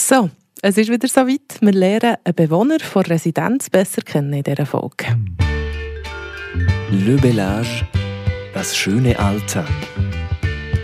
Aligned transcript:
So, 0.00 0.30
es 0.62 0.78
ist 0.78 0.90
wieder 0.92 1.08
soweit. 1.08 1.58
Wir 1.60 1.72
lernen 1.72 2.14
einen 2.22 2.34
Bewohner 2.36 2.78
von 2.78 3.02
Residenz 3.02 3.68
besser 3.68 4.00
kennen 4.00 4.32
in 4.32 4.44
dieser 4.44 4.64
Folge. 4.64 5.06
Le 6.92 7.16
Bellage, 7.16 7.84
das 8.54 8.76
schöne 8.76 9.18
Alter. 9.18 9.66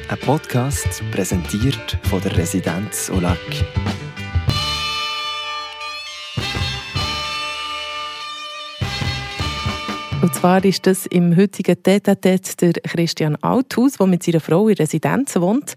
Ein 0.09 0.19
Podcast 0.19 1.01
präsentiert 1.13 1.97
von 2.11 2.21
der 2.23 2.37
Residenz 2.37 3.09
Olac. 3.09 3.39
Und 10.23 10.35
zwar 10.35 10.65
ist 10.65 10.89
das 10.89 11.07
im 11.07 11.37
heutigen 11.37 11.81
tete 11.81 12.17
der 12.17 12.41
Christian 12.41 13.37
Althaus, 13.37 13.93
der 13.93 14.07
mit 14.09 14.25
seiner 14.25 14.41
Frau 14.41 14.67
in 14.67 14.75
Residenz 14.75 15.37
wohnt. 15.37 15.77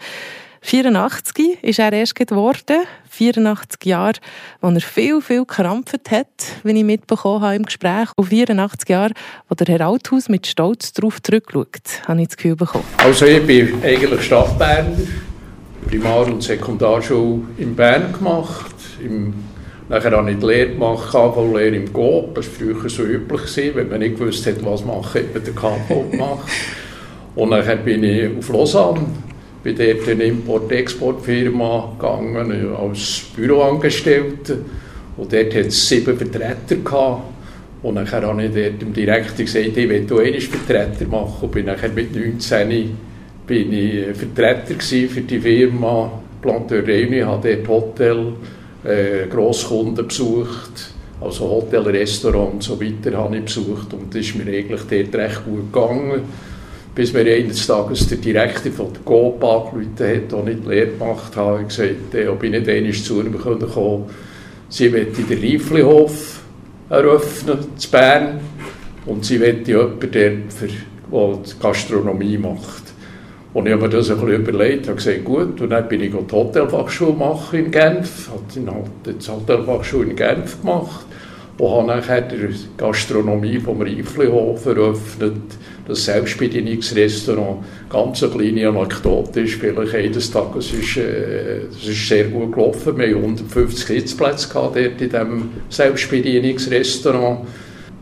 84 0.68 1.60
ist 1.62 1.80
er 1.80 1.94
erst 1.94 2.14
geworden. 2.14 2.84
84 3.10 3.86
Jahre, 3.86 4.16
wo 4.60 4.68
er 4.68 4.82
viel, 4.82 5.22
viel 5.22 5.46
gekrampft 5.46 6.12
hat, 6.12 6.28
wie 6.64 6.78
ich 6.78 6.84
mitbekommen 6.84 7.42
habe 7.42 7.56
im 7.56 7.64
Gespräch. 7.64 8.10
Und 8.18 8.26
84 8.26 8.90
Jahre, 8.90 9.14
wo 9.48 9.56
der 9.56 9.68
Herr 9.68 9.88
Althaus 9.88 10.28
mit 10.28 10.46
Stolz 10.46 10.92
darauf 10.92 11.22
zurückschaut, 11.22 12.06
habe 12.06 12.22
ich 12.22 12.28
das 12.28 12.36
Gefühl 12.36 12.58
bekommen. 12.58 12.84
Also 12.98 13.26
ich 13.26 13.48
bin 13.48 13.82
eigentlich 13.82 14.22
Stadtberner, 14.24 14.98
Primar- 15.88 16.26
und 16.26 16.44
Sekundarschule 16.44 17.44
in 17.58 17.74
Bern 17.74 18.12
gemacht. 18.12 18.76
Im, 19.02 19.36
nachher 19.88 20.12
habe 20.12 20.30
ich 20.32 20.38
die 20.38 20.46
Lehre 20.46 20.72
gemacht, 20.72 21.12
KV-Lehre 21.12 21.78
im 21.78 21.94
GOP. 21.94 22.36
Das 22.36 22.46
war 22.46 22.54
früher 22.54 22.90
so 22.90 23.04
üblich, 23.04 23.74
wenn 23.74 23.88
man 23.88 24.00
nicht 24.00 24.20
gewusst 24.20 24.46
hat, 24.46 24.66
was 24.66 24.84
machen, 24.84 25.22
hat 25.22 25.34
man 25.34 25.44
den 25.46 25.56
KV 25.56 26.12
gemacht. 26.12 26.52
Und 27.36 27.52
dann 27.52 27.86
bin 27.86 28.04
ich 28.04 28.38
auf 28.38 28.50
Lausanne 28.50 29.06
bin 29.64 29.76
dort 29.76 30.08
in 30.08 30.14
eine 30.14 30.24
Import-Export-Firma 30.26 31.96
gegangen 31.98 32.76
als 32.76 33.24
Büroangestellter. 33.36 34.58
Und 35.18 35.34
dort 35.34 35.48
hatte 35.48 35.68
es 35.68 35.88
sieben 35.88 36.18
Vertreter. 36.18 36.76
Gehabt. 36.84 37.24
Und 37.84 37.96
dann 37.96 38.12
habe 38.12 38.44
ich 38.44 38.54
dort 38.54 38.82
dem 38.82 38.94
Direktor 38.94 39.46
gesagt, 39.46 39.66
ich 39.66 39.90
will 39.90 40.08
einen 40.20 40.42
Vertreter 40.42 41.06
machen. 41.10 41.38
Und 41.42 41.52
bin 41.52 41.66
nachher 41.66 41.90
mit 41.90 42.16
19 42.16 42.98
bin 43.48 43.74
ich 43.74 44.16
Vertreter 44.16 44.76
für 44.80 45.22
die 45.22 45.40
Firma 45.40 46.12
Planteur 46.42 46.84
Reuni, 46.84 47.20
habe 47.22 47.56
dort 47.56 47.68
Hotel, 47.68 48.34
äh, 48.84 49.28
Grosskunden 49.28 50.08
besucht, 50.08 50.94
also 51.20 51.50
Hotel, 51.50 51.82
Restaurant 51.82 52.54
und 52.54 52.64
so 52.64 52.80
weiter 52.80 53.18
habe 53.18 53.38
ich 53.38 53.46
besucht 53.46 53.94
und 53.94 54.14
das 54.14 54.22
ist 54.22 54.36
mir 54.36 54.52
eigentlich 54.52 54.82
dort 54.82 55.16
recht 55.16 55.46
gut 55.46 55.74
gegangen 55.74 56.22
bis 56.98 57.14
mir 57.14 57.32
eines 57.32 57.68
Tages 57.68 58.08
der 58.08 58.18
Direktor 58.18 58.72
von 58.72 58.92
der 58.92 59.04
GOP 59.06 59.44
angerufen 59.44 59.92
hat, 60.00 60.32
der 60.32 60.44
nicht 60.44 60.66
Lehre 60.66 60.88
gemacht 60.88 61.36
hat, 61.36 61.60
und 61.60 61.68
gesagt, 61.68 62.16
ob 62.28 62.44
ich 62.44 62.50
nicht 62.50 62.68
einmal 62.68 62.92
zu 62.92 63.22
ihm 63.22 63.38
kommen 63.38 63.60
konnte. 63.60 64.06
Sie 64.70 64.90
möchte 64.90 65.22
den 65.22 65.40
Reiflihof 65.40 66.40
eröffnen, 66.90 67.60
in 67.60 67.92
Bern, 67.92 68.40
und 69.06 69.24
sie 69.24 69.38
möchte 69.38 69.72
jemanden, 69.74 70.12
der, 70.12 70.32
die 70.32 71.60
Gastronomie 71.62 72.40
macht. 72.40 72.84
Und 73.54 73.68
ich 73.68 73.74
habe 73.74 73.84
mir 73.84 73.90
das 73.90 74.10
ein 74.10 74.20
bisschen 74.20 74.42
überlegt, 74.42 74.88
habe 74.88 74.96
gesagt, 74.96 75.24
gut, 75.24 75.62
und 75.62 75.70
dann 75.70 75.88
bin 75.88 76.02
ich 76.02 76.12
die 76.12 76.36
Hotelfachschule 76.36 77.14
machen 77.14 77.60
in 77.60 77.72
Genf, 77.72 78.32
habe 78.32 78.42
die 78.56 79.30
Hotelfachschule 79.32 80.10
in 80.10 80.16
Genf 80.16 80.62
gemacht 80.62 81.06
und 81.60 81.70
habe 81.70 81.88
nachher 81.88 82.22
die 82.22 82.56
Gastronomie 82.76 83.60
vom 83.60 83.84
Reiflihof 83.84 84.66
eröffnet, 84.66 85.42
das 85.88 86.06
Selbstbedienungsrestaurant. 86.06 87.64
Ganz 87.90 88.24
eine 88.24 88.32
kleine 88.34 88.70
Anekdote 88.70 89.42
ist 89.42 89.56
vielleicht 89.56 89.96
eines 89.96 90.32
Tages, 90.32 90.74
es 90.74 90.74
ist, 90.74 90.98
äh, 90.98 91.62
es 91.72 91.88
ist 91.88 92.08
sehr 92.08 92.26
gut 92.26 92.54
gelaufen. 92.54 92.98
Wir 92.98 93.08
hatten 93.08 93.22
150 93.22 93.88
Sitzplätze 93.88 94.50
dort 94.54 94.76
in 94.76 94.98
diesem 94.98 95.50
Selbstbedienungsrestaurant. 95.70 97.48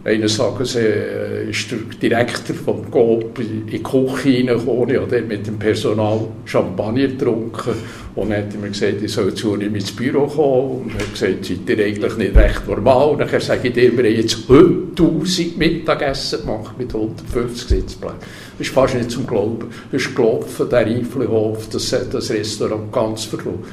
Eines 0.06 0.38
Tages 0.38 0.75
äh, 0.75 1.50
ist 1.50 1.72
der 1.72 1.80
Direktor 2.00 2.56
vom 2.56 2.92
GOP 2.92 3.39
in 3.39 3.66
die 3.66 3.82
Küche 3.82 4.30
hineingekommen, 4.30 4.92
ich 4.92 5.02
habe 5.02 5.21
mit 5.23 5.48
dem 5.48 5.58
Personal 5.58 6.27
Champagner 6.45 7.08
getrunken 7.08 7.73
und 8.14 8.30
dann 8.30 8.45
hat 8.45 8.54
er 8.54 8.60
mir 8.60 8.67
gesagt, 8.67 9.02
ich 9.02 9.11
soll 9.11 9.33
zu 9.33 9.55
ihm 9.55 9.73
ins 9.73 9.92
Büro 9.92 10.27
kommen 10.27 10.83
und 10.83 10.92
er 10.93 10.99
hat 10.99 11.11
gesagt, 11.11 11.45
seid 11.45 11.67
ihr 11.67 11.86
eigentlich 11.86 12.17
nicht 12.17 12.36
recht 12.36 12.67
normal? 12.67 13.10
Und 13.10 13.17
dann 13.17 13.42
sage 13.42 13.67
ich 13.67 13.73
dir, 13.73 13.98
wir 13.98 14.04
haben 14.04 14.16
jetzt 14.16 14.48
heute 14.48 14.89
1000 14.92 15.58
Mittagessen 15.58 16.42
gemacht 16.42 16.77
mit 16.77 16.93
150 16.93 17.67
Sitzplätzen. 17.67 18.20
Das 18.60 18.67
ist 18.67 18.73
fast 18.76 18.93
nicht 18.93 19.10
zum 19.10 19.26
Glauben. 19.26 19.72
Es 19.92 20.04
ist 20.05 20.16
gelaufen, 20.16 20.70
der 20.70 20.86
Reiflihof, 20.86 21.67
das, 21.72 21.95
das 22.11 22.30
Restaurant 22.30 22.92
ganz 22.92 23.23
verloren. 23.23 23.64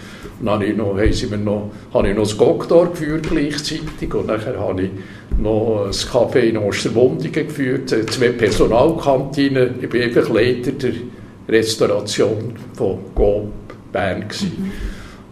Dann 0.42 0.54
habe 0.54 0.64
ich 0.66 0.76
noch, 0.76 0.94
mir 0.94 1.38
noch, 1.38 1.70
habe 1.94 2.08
ich 2.10 2.16
noch 2.16 2.24
das 2.24 2.36
Goktor 2.36 2.90
geführt 2.90 3.28
gleichzeitig 3.30 4.12
und 4.12 4.28
dann 4.28 4.44
habe 4.44 4.82
ich 4.82 4.90
noch 5.38 5.86
ein 5.86 5.92
Café 5.92 6.40
in 6.40 6.58
Osterwundingen 6.58 7.46
geführt, 7.46 7.88
zwei 8.10 8.30
Personalkantinen. 8.30 9.76
Ich 9.80 9.88
bin 9.88 10.02
einfach 10.02 10.28
Leiter 10.28 10.72
der 10.72 10.92
Restauration 11.48 12.54
von 12.74 12.98
GOP 13.14 13.48
Bern. 13.92 14.20
Mhm. 14.20 14.72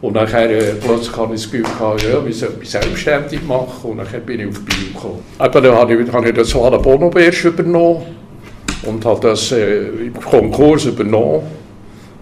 Und 0.03 0.15
nachher 0.15 0.51
äh, 0.51 0.75
plötzlich 0.75 1.17
hatte 1.17 1.35
ich 1.35 1.43
das 1.43 1.51
Gefühl, 1.51 1.63
gehabt, 1.63 2.03
ja, 2.03 2.25
wir 2.25 2.33
sollen 2.33 2.59
mich 2.59 2.71
selbstständig 2.71 3.43
machen 3.47 3.91
und 3.91 3.99
dann 3.99 4.23
bin 4.25 4.41
ich 4.41 4.49
auf 4.49 4.61
Bio 4.65 4.95
gekommen. 4.95 5.23
Aber 5.39 5.61
dann 5.61 5.75
habe 5.75 5.95
ich, 5.95 6.13
habe 6.13 6.29
ich 6.29 6.35
das 6.35 6.53
Bono 6.53 7.11
erst 7.19 7.45
übernommen 7.45 8.03
und 8.85 9.05
habe 9.05 9.29
das 9.29 9.53
äh, 9.53 9.89
im 9.89 10.15
Konkurs 10.15 10.87
übernommen. 10.87 11.43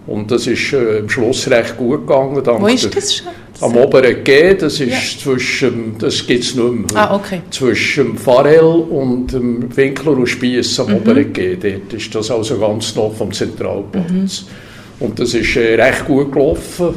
Und 0.09 0.31
das 0.31 0.47
ist 0.47 0.73
äh, 0.73 0.99
am 1.01 1.09
Schluss 1.09 1.47
recht 1.51 1.77
gut 1.77 2.07
gegangen. 2.07 2.43
Wo 2.43 2.67
ist 2.67 2.95
das 2.95 3.15
schon? 3.15 3.27
Am 3.61 3.75
oberen 3.75 4.23
G, 4.23 4.55
das 4.55 4.79
ist 4.79 4.89
ja. 4.89 5.19
zwischen, 5.21 5.97
das 5.99 6.25
gibt 6.25 6.43
es 6.45 6.55
nicht 6.55 6.73
mehr. 6.73 6.85
Ah, 6.95 7.15
okay. 7.15 7.41
Zwischen 7.51 8.17
Farel 8.17 8.85
und 8.89 9.27
dem 9.31 9.75
Winkler 9.77 10.13
und 10.13 10.25
Spiess 10.25 10.79
am 10.79 10.87
mhm. 10.87 10.95
oberen 10.95 11.31
G. 11.31 11.55
Dort 11.55 11.93
ist 11.93 12.15
das 12.15 12.31
also 12.31 12.57
ganz 12.57 12.95
noch 12.95 13.13
vom 13.13 13.31
Zentralplatz. 13.31 14.07
Mhm. 14.09 15.05
Und 15.05 15.19
das 15.19 15.35
ist 15.35 15.55
äh, 15.55 15.75
recht 15.79 16.05
gut 16.05 16.31
gelaufen. 16.31 16.95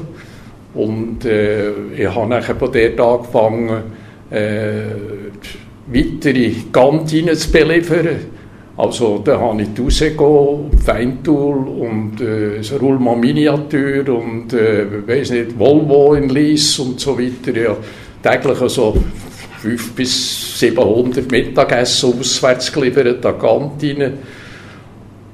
Und 0.72 1.26
äh, 1.26 1.70
ich 1.94 2.08
habe 2.08 2.30
nachher 2.30 2.56
von 2.56 2.72
dort 2.72 2.98
angefangen, 2.98 3.82
äh, 4.30 4.84
weitere 5.92 6.52
Kantinen 6.72 7.36
zu 7.36 7.50
beliefern 7.50 8.08
also 8.82 9.22
da 9.24 9.38
habe 9.38 9.62
ich 9.62 9.68
die 9.74 9.80
Usego, 9.80 10.68
Feintool 10.84 11.68
und 11.68 12.20
äh, 12.20 12.60
so 12.62 12.78
Rullmann 12.78 13.20
Miniatur 13.20 14.08
und 14.08 14.52
äh, 14.52 15.06
weiß 15.06 15.30
nicht, 15.30 15.56
Volvo 15.56 16.14
in 16.14 16.28
Lies 16.28 16.80
und 16.80 16.98
so 16.98 17.16
weiter. 17.16 17.56
Ja, 17.56 17.76
täglich 18.24 18.58
so 18.72 18.96
500 19.60 19.94
bis 19.94 20.58
700 20.58 21.30
Mittagessen 21.30 22.18
auswärts 22.18 22.72
geliefert 22.72 23.24
an 23.24 23.38
Kantinen. 23.38 24.14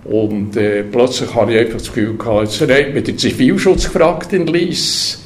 Und 0.04 0.54
äh, 0.59 0.82
plötzlich 0.82 1.34
habe 1.34 1.54
ich 1.54 1.60
einfach 1.60 1.78
das 1.78 1.88
Gefühl 1.88 2.19
gehabt, 2.19 2.50
jetzt 2.50 2.60
hat 2.60 2.94
mich 2.94 3.04
der 3.04 3.16
Zivilschutz 3.16 3.84
gefragt 3.84 4.30
in 4.34 4.47
Lies, 4.47 5.25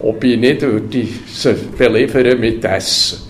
ob 0.00 0.24
ich 0.24 0.36
nicht 0.36 0.62
würde 0.62 1.06
sie 1.32 1.54
beliefern 1.78 2.40
mit 2.40 2.64
Essen. 2.64 3.29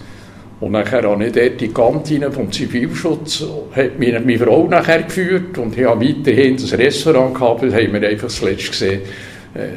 Und 0.60 0.72
nachher 0.72 1.02
habe 1.04 1.24
ich 1.24 1.32
dort 1.32 1.60
die 1.60 1.68
Kantine 1.68 2.30
vom 2.30 2.52
Zivilschutz, 2.52 3.44
hat 3.74 3.98
mir 3.98 4.20
meine 4.20 4.38
Frau 4.38 4.66
nachher 4.68 5.04
geführt. 5.04 5.56
Und 5.56 5.76
ich 5.76 5.86
habe 5.86 6.06
weiterhin 6.06 6.56
das 6.56 6.76
Restaurant 6.76 7.34
gehabt, 7.34 7.62
das 7.62 7.72
haben 7.72 7.92
wir 7.94 8.08
einfach 8.08 8.28
zuletzt 8.28 8.70
gesehen, 8.70 9.00
äh, 9.54 9.68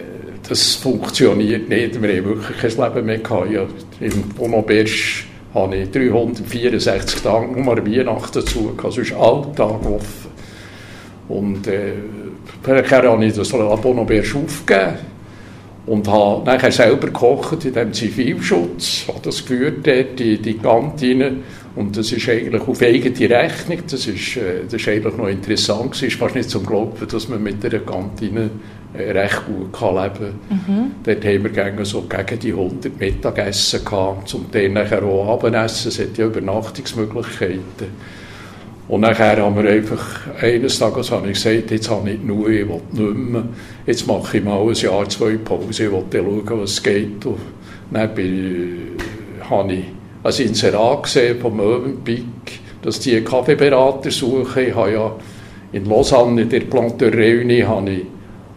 das 0.47 0.75
funktioniert 0.75 1.69
nicht, 1.69 2.01
wir 2.01 2.17
haben 2.17 2.25
wirklich 2.25 2.75
kein 2.75 2.93
Leben 2.93 3.05
mehr 3.05 3.17
gehabt. 3.19 3.51
Ja, 3.51 3.65
Im 4.01 4.37
Wohnobiersch 4.37 5.25
habe 5.53 5.77
ich 5.77 5.91
364 5.91 7.21
Tage 7.21 7.61
nur 7.61 7.77
Weihnachten 7.77 8.43
gehabt, 8.43 8.93
sonst 8.93 9.13
Alltag 9.13 9.85
offen. 9.85 10.31
Und 11.29 11.65
äh, 11.67 11.93
nachher 12.67 13.09
habe 13.09 13.25
ich 13.25 13.33
das 13.33 13.53
Abonobiersch 13.53 14.35
aufgegeben 14.35 15.12
und 15.85 16.07
habe 16.07 16.45
nachher 16.45 16.71
selber 16.71 17.07
gekocht 17.07 17.65
in 17.65 17.73
dem 17.73 17.93
Zivilschutz, 17.93 19.05
habe 19.07 19.19
das 19.23 19.45
geführt 19.45 19.85
dort, 19.85 20.17
die, 20.17 20.37
die 20.37 20.57
Kantine 20.57 21.37
und 21.75 21.97
das 21.97 22.11
ist 22.11 22.29
eigentlich 22.29 22.61
auf 22.61 22.81
eigene 22.81 23.29
Rechnung, 23.29 23.79
das 23.89 24.07
ist, 24.07 24.37
äh, 24.37 24.63
das 24.63 24.75
ist 24.75 24.87
eigentlich 24.87 25.17
noch 25.17 25.27
interessant 25.27 25.95
es 25.95 26.03
ist 26.03 26.17
fast 26.17 26.35
nicht 26.35 26.49
zum 26.49 26.65
Glauben, 26.65 27.07
dass 27.07 27.27
man 27.27 27.43
mit 27.43 27.65
einer 27.65 27.79
Kantine 27.79 28.49
äh, 28.93 29.11
recht 29.11 29.45
gut 29.45 29.73
kann 29.73 29.95
leben 29.95 30.39
kann. 30.49 30.75
Mhm. 30.75 30.91
Dort 31.03 31.25
haben 31.25 31.43
wir 31.43 31.49
gegen, 31.49 31.85
so 31.85 32.03
gegen 32.03 32.39
die 32.39 32.51
100 32.51 32.99
Mittagessen 32.99 33.83
gehabt, 33.83 34.29
zum 34.29 34.51
Teil 34.51 34.69
nachher 34.69 35.03
auch 35.03 35.33
Abendessen, 35.33 35.89
es 35.89 35.99
hat 35.99 36.17
ja 36.17 36.27
Übernachtungsmöglichkeiten. 36.27 38.22
Und 38.93 39.01
nachher 39.01 39.37
haben 39.37 39.55
wir 39.55 39.67
einfach, 39.71 40.27
eines 40.39 40.77
Tages 40.77 41.09
habe 41.09 41.27
ich 41.27 41.43
gesagt, 41.43 41.71
jetzt 41.71 41.89
habe 41.89 42.11
ich 42.11 42.21
genug, 42.21 42.47
ich 42.47 42.69
will 42.69 42.79
nicht 42.91 43.31
mehr. 43.31 43.43
Jetzt 43.87 44.05
mache 44.05 44.37
ich 44.37 44.43
mal 44.43 44.61
ein 44.61 44.73
Jahr, 44.75 45.09
zwei 45.09 45.35
Pause, 45.37 45.85
ich 45.85 45.91
will 45.91 46.03
schauen, 46.11 46.61
was 46.61 46.83
geht. 46.83 47.25
Und 47.25 47.39
dann 47.89 48.13
bin, 48.13 48.91
habe 49.49 49.73
ich 49.73 49.85
ein 50.23 50.47
Inserat 50.47 51.01
gesehen 51.01 51.39
vom 51.41 51.57
Mövenpick, 51.57 52.23
dass 52.83 52.99
die 52.99 53.15
einen 53.15 53.25
Kaffeeberater 53.25 54.11
suchen. 54.11 54.67
Ich 54.67 54.75
habe 54.75 54.93
ja 54.93 55.15
in 55.71 55.85
Lausanne, 55.85 56.43
in 56.43 56.49
der 56.49 56.59
Planteur 56.59 57.13
Reuni, 57.13 57.61
habe 57.61 57.89
ich 57.89 58.05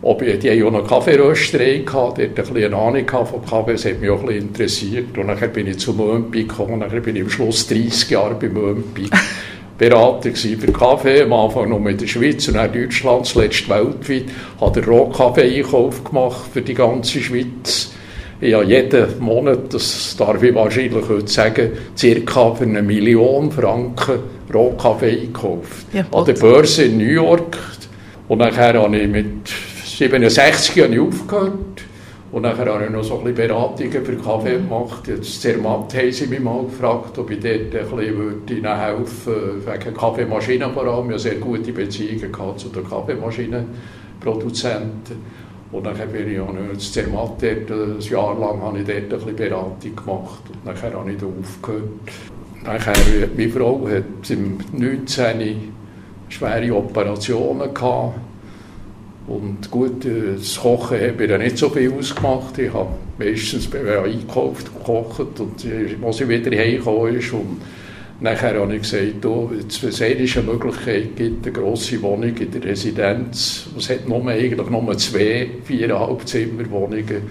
ob 0.02 0.20
ich, 0.20 0.38
die 0.38 0.62
auch 0.62 0.68
eine 0.68 0.82
Kaffeerösterei 0.82 1.78
gehabt, 1.78 2.18
die 2.18 2.24
hat 2.24 2.38
ein 2.38 2.54
bisschen 2.54 2.74
Ahnung 2.74 3.08
von 3.08 3.44
Kaffee, 3.44 3.72
das 3.72 3.86
hat 3.86 4.00
mich 4.00 4.10
auch 4.10 4.20
ein 4.20 4.26
bisschen 4.26 4.48
interessiert. 4.48 5.16
Und 5.16 5.28
dann 5.28 5.52
bin 5.52 5.66
ich 5.66 5.78
zu 5.78 5.94
Mömpik 5.94 6.50
gekommen, 6.50 6.80
dann 6.80 7.02
bin 7.02 7.16
ich 7.16 7.22
am 7.22 7.30
Schluss 7.30 7.66
30 7.66 8.10
Jahre 8.10 8.34
bei 8.34 8.50
Mömpik. 8.50 9.10
Berater 9.78 10.34
für 10.34 10.72
Kaffee, 10.72 11.22
am 11.22 11.32
Anfang 11.32 11.68
noch 11.68 11.84
in 11.84 11.98
der 11.98 12.06
Schweiz 12.06 12.48
und 12.48 12.54
dann 12.54 12.72
Deutschland, 12.72 13.26
zuletzt 13.26 13.68
weltweit. 13.68 14.24
Habe 14.60 14.80
den 14.80 14.90
Rohkaffee-Einkauf 14.90 16.02
gemacht 16.02 16.50
für 16.52 16.62
die 16.62 16.74
ganze 16.74 17.20
Schweiz. 17.20 17.92
Ich 18.40 18.54
habe 18.54 18.64
jeden 18.64 19.18
Monat, 19.18 19.72
das 19.72 20.14
darf 20.18 20.42
ich 20.42 20.54
wahrscheinlich 20.54 21.08
heute 21.08 21.28
sagen, 21.28 21.72
circa 21.96 22.54
für 22.54 22.64
eine 22.64 22.82
Million 22.82 23.50
Franken 23.50 24.20
Rohkaffee 24.52 25.22
einkauft. 25.22 25.86
Ja, 25.92 26.06
An 26.12 26.24
der 26.24 26.34
Börse 26.34 26.84
in 26.84 26.98
New 26.98 27.04
York. 27.04 27.56
Und 28.28 28.38
nachher 28.38 28.74
habe 28.74 28.96
ich 28.96 29.08
mit 29.08 29.48
67 29.84 30.82
habe 30.82 30.94
ich 30.94 31.00
aufgehört. 31.00 31.82
Und 32.36 32.42
nachher 32.42 32.66
habe 32.66 32.84
ich 32.84 32.90
noch 32.90 33.02
so 33.02 33.16
ein 33.16 33.24
bisschen 33.24 33.48
Beratungen 33.48 34.04
für 34.04 34.16
Kaffee 34.16 34.58
gemacht. 34.58 35.08
Jetzt 35.08 35.40
Zermatt 35.40 35.94
haben 35.94 36.12
sie 36.12 36.26
mich 36.26 36.40
mal 36.40 36.64
gefragt, 36.64 37.16
ob 37.16 37.30
ich 37.30 37.40
dort 37.40 37.54
ein 37.54 37.70
bisschen 37.70 38.18
würde 38.18 38.52
ihnen 38.52 38.78
helfen 38.78 39.24
würde, 39.24 39.66
wegen 39.66 39.94
Kaffeemaschinen 39.96 40.74
vor 40.74 40.84
allem. 40.84 41.06
Ich 41.06 41.12
habe 41.12 41.18
sehr 41.18 41.36
gute 41.36 41.72
Beziehungen 41.72 42.58
zu 42.58 42.68
den 42.68 42.86
Kaffeemaschinenproduzenten. 42.86 45.16
Und 45.72 45.86
dann 45.86 45.96
bin 45.96 46.30
ich 46.30 46.38
auch 46.38 46.52
noch 46.52 46.76
Zermatt 46.76 47.40
dort, 47.40 47.70
ein 47.70 48.00
Jahr 48.00 48.38
lang 48.38 48.60
habe 48.60 48.80
ich 48.80 48.84
dort 48.84 48.98
ein 48.98 49.08
bisschen 49.08 49.36
Beratung 49.36 49.96
gemacht. 49.96 50.42
Und 50.52 50.62
nachher 50.66 50.92
habe 50.92 51.10
ich 51.10 51.16
da 51.16 51.24
aufgehört. 51.24 51.88
Nachher, 52.66 53.28
meine 53.34 53.48
Frau 53.48 53.88
hat 53.88 54.28
im 54.28 54.58
19 54.74 55.72
schwere 56.28 56.76
Operationen 56.76 57.72
gehabt 57.72 58.25
und 59.26 59.70
gut, 59.70 60.04
äh, 60.04 60.34
das 60.36 60.56
Kochen 60.56 61.00
hat 61.00 61.18
mir 61.18 61.38
nicht 61.38 61.58
so 61.58 61.68
viel 61.68 61.92
ausgemacht. 61.92 62.58
Ich 62.58 62.72
habe 62.72 62.90
meistens 63.18 63.68
eingekauft, 63.74 64.72
gekocht 64.72 65.40
und 65.40 66.04
als 66.04 66.20
ich 66.20 66.28
wieder 66.28 66.56
heimgekommen 66.56 67.16
ist 67.16 67.32
und 67.32 67.60
nachher 68.20 68.60
habe 68.60 68.74
ich 68.74 68.82
gesagt, 68.82 69.24
oh, 69.26 69.50
es 69.68 69.82
eine 70.36 70.46
Möglichkeit 70.46 71.16
gibt, 71.16 71.46
eine 71.46 71.52
grosse 71.52 72.00
Wohnung 72.02 72.36
in 72.36 72.50
der 72.50 72.64
Residenz, 72.64 73.66
es 73.76 73.90
hat 73.90 74.08
nur, 74.08 74.26
eigentlich 74.28 74.70
nur 74.70 74.96
zwei, 74.98 75.48
viereinhalb 75.64 76.26
Zimmerwohnungen, 76.26 77.22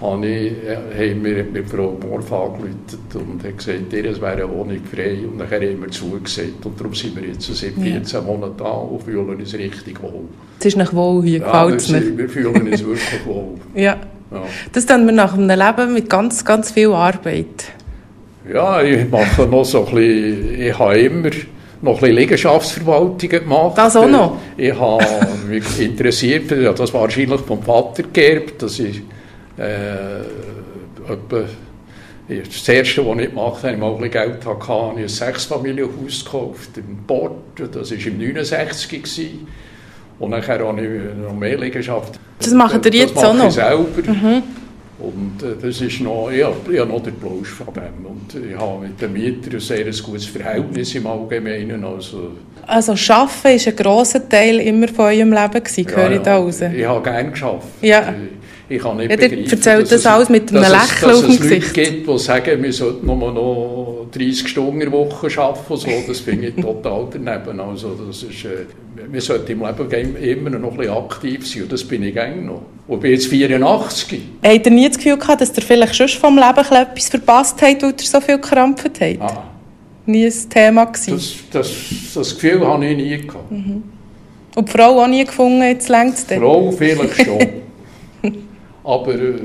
habe 0.00 0.26
ich, 0.26 0.52
äh, 0.52 1.12
haben 1.12 1.24
wir 1.24 1.44
mit 1.44 1.68
Frau 1.68 1.96
Morf 2.00 2.32
angerufen 2.32 2.76
und 3.14 3.44
hat 3.44 3.58
gesagt, 3.58 3.92
ihr 3.92 4.04
wäre 4.04 4.32
eine 4.32 4.50
Wohnung 4.50 4.80
frei. 4.92 5.18
Und 5.30 5.38
dann 5.38 5.50
haben 5.50 5.80
wir 5.80 5.90
zugesagt. 5.90 6.64
Und 6.64 6.78
darum 6.78 6.94
sind 6.94 7.16
wir 7.16 7.28
jetzt 7.28 7.46
seit 7.46 7.72
14 7.72 8.02
ja. 8.04 8.20
Monaten 8.20 8.56
da 8.58 8.70
und 8.70 9.02
fühlen 9.02 9.28
uns 9.28 9.54
richtig 9.54 10.02
wohl. 10.02 10.24
Es 10.58 10.66
ist 10.66 10.76
nach 10.76 10.92
wohl 10.92 11.22
hier, 11.22 11.40
ja, 11.40 11.64
gefällt 11.64 11.80
es 11.80 11.90
mir. 11.90 12.18
Wir 12.18 12.28
fühlen 12.28 12.68
uns 12.68 12.84
wirklich 12.84 13.26
wohl. 13.26 13.54
Ja. 13.74 13.96
ja. 14.30 14.42
Das 14.72 14.86
tun 14.86 15.06
wir 15.06 15.12
nach 15.12 15.34
einem 15.34 15.48
Leben 15.48 15.92
mit 15.92 16.10
ganz, 16.10 16.44
ganz 16.44 16.70
viel 16.70 16.92
Arbeit. 16.92 17.72
Ja, 18.52 18.82
ich 18.82 19.10
mache 19.10 19.46
noch 19.46 19.64
so 19.64 19.86
ein 19.86 19.94
bisschen, 19.94 20.60
ich 20.60 20.78
habe 20.78 20.98
immer 20.98 21.30
noch 21.82 21.94
ein 21.94 22.00
bisschen 22.00 22.16
Liegenschaftsverwaltungen 22.16 23.40
gemacht. 23.40 23.76
Das 23.76 23.96
auch 23.96 24.08
noch? 24.08 24.38
Ich 24.56 24.78
habe 24.78 25.04
mich 25.48 25.80
interessiert, 25.80 26.50
ja, 26.52 26.72
das 26.72 26.92
war 26.94 27.02
wahrscheinlich 27.02 27.40
vom 27.40 27.62
Vater 27.62 28.04
geerbt, 28.12 28.62
dass 28.62 28.78
ich 28.78 29.02
äh, 29.58 30.20
etwa, 31.12 31.44
das 32.28 32.68
erste, 32.68 33.06
was 33.06 33.18
ich 33.18 33.28
gemacht 33.28 33.62
habe, 33.62 33.76
mal 33.76 33.94
ein 33.94 34.10
Geld 34.10 34.44
hatte, 34.44 34.68
habe 34.68 34.94
ich 34.96 35.02
ein 35.02 35.08
Sechsfamilienhaus 35.08 36.24
gekauft 36.24 36.76
in 36.76 36.98
Port. 37.06 37.32
Das 37.72 37.90
war 37.90 38.06
im 38.06 38.18
69 38.18 38.88
gewesen. 38.88 39.46
Und 40.18 40.30
dann 40.32 40.46
habe 40.46 40.82
ich 40.82 41.16
noch 41.22 41.34
mehr 41.34 41.58
Liegenschaften. 41.58 42.18
Das 42.38 42.52
machen 42.52 42.80
ihr 42.84 42.92
jetzt 42.92 43.16
auch 43.16 43.34
noch? 43.34 43.48
Ich 43.48 43.54
selber. 43.54 44.12
Mhm. 44.12 44.42
Und 44.98 45.42
äh, 45.42 45.54
das 45.60 45.80
ist 45.80 46.00
noch, 46.00 46.30
ich 46.30 46.42
habe 46.42 46.86
noch 46.86 47.02
den 47.02 47.14
Plausch 47.16 47.50
von 47.50 47.66
dem. 47.74 48.06
Und 48.06 48.34
ich 48.34 48.56
habe 48.56 48.86
mit 48.86 49.00
den 49.00 49.12
Mietern 49.12 49.54
ein 49.54 49.60
sehr 49.60 49.84
gutes 49.84 50.26
Verhältnis 50.26 50.94
im 50.94 51.06
Allgemeinen. 51.06 51.84
Also, 51.84 52.32
also 52.66 52.92
Arbeiten 52.92 53.44
war 53.44 53.72
ein 53.72 53.76
grosser 53.76 54.28
Teil 54.28 54.58
immer 54.60 54.88
von 54.88 55.06
eurem 55.06 55.32
Leben, 55.32 55.62
gewesen, 55.62 55.86
höre 55.94 56.10
ja, 56.10 56.16
ich 56.16 56.22
da 56.22 56.36
raus? 56.38 56.60
Ich 56.62 56.84
habe 56.84 57.02
gerne 57.02 57.30
gearbeitet. 57.30 57.68
Ja. 57.82 58.00
Ich 58.00 58.55
kann 58.68 58.96
nicht 58.96 59.10
ja, 59.10 59.16
begreifen, 59.16 59.50
erzählt 59.50 59.92
das 59.92 60.06
alles 60.06 60.28
mit 60.28 60.50
einem 60.50 60.62
Lächeln 60.62 61.12
auf 61.12 61.20
dem 61.20 61.36
Gesicht. 61.38 61.76
Leute 61.76 61.90
gibt, 61.90 62.08
die 62.08 62.18
sagen, 62.18 62.62
wir 62.62 62.72
sollten 62.72 63.06
nur 63.06 63.32
noch 63.32 64.06
30 64.10 64.48
Stunden 64.48 64.80
der 64.80 64.90
Woche 64.90 65.28
arbeiten. 65.40 65.76
So. 65.76 65.88
Das 66.06 66.20
finde 66.20 66.48
ich 66.48 66.56
total 66.56 67.06
daneben. 67.12 67.60
Also, 67.60 67.96
das 68.06 68.22
ist, 68.24 68.44
äh, 68.44 68.66
wir 69.10 69.20
sollten 69.20 69.52
im 69.52 69.60
Leben 69.60 70.16
immer 70.16 70.50
noch 70.50 70.72
ein 70.72 70.76
bisschen 70.78 70.94
aktiv 70.94 71.48
sein. 71.48 71.62
Und 71.62 71.72
das 71.72 71.84
bin 71.84 72.02
ich 72.02 72.14
gerne 72.14 72.42
noch. 72.42 72.62
Und 72.88 72.96
ich 72.96 73.02
bin 73.02 73.10
jetzt 73.12 73.26
84. 73.28 74.20
Habt 74.44 74.66
ihr 74.66 74.72
nie 74.72 74.88
das 74.88 74.96
Gefühl 74.96 75.16
gehabt, 75.16 75.40
dass 75.40 75.56
ihr 75.56 75.62
vielleicht 75.62 75.94
schon 75.94 76.08
vom 76.08 76.36
Leben 76.36 76.58
etwas 76.58 77.08
verpasst 77.08 77.62
habt, 77.62 77.82
weil 77.82 77.90
ihr 77.90 77.94
so 77.98 78.20
viel 78.20 78.36
gekrampft 78.36 79.00
habt? 79.00 79.20
Ah. 79.20 79.44
Nie 80.06 80.26
ein 80.26 80.50
Thema 80.50 80.84
gewesen? 80.86 81.14
Das, 81.14 81.34
das, 81.50 81.70
das 82.14 82.34
Gefühl 82.34 82.66
habe 82.66 82.84
ich 82.86 82.96
nie 82.96 83.18
gehabt. 83.18 83.50
Mhm. 83.50 83.82
Und 84.56 84.68
die 84.68 84.72
Frau 84.72 85.02
auch 85.02 85.06
nie 85.06 85.24
gefunden, 85.24 85.62
jetzt 85.62 85.88
längst 85.88 86.30
es 86.30 86.38
Frau 86.38 86.72
vielleicht 86.72 87.24
schon. 87.24 87.38
Aber 88.86 89.14
äh, 89.16 89.40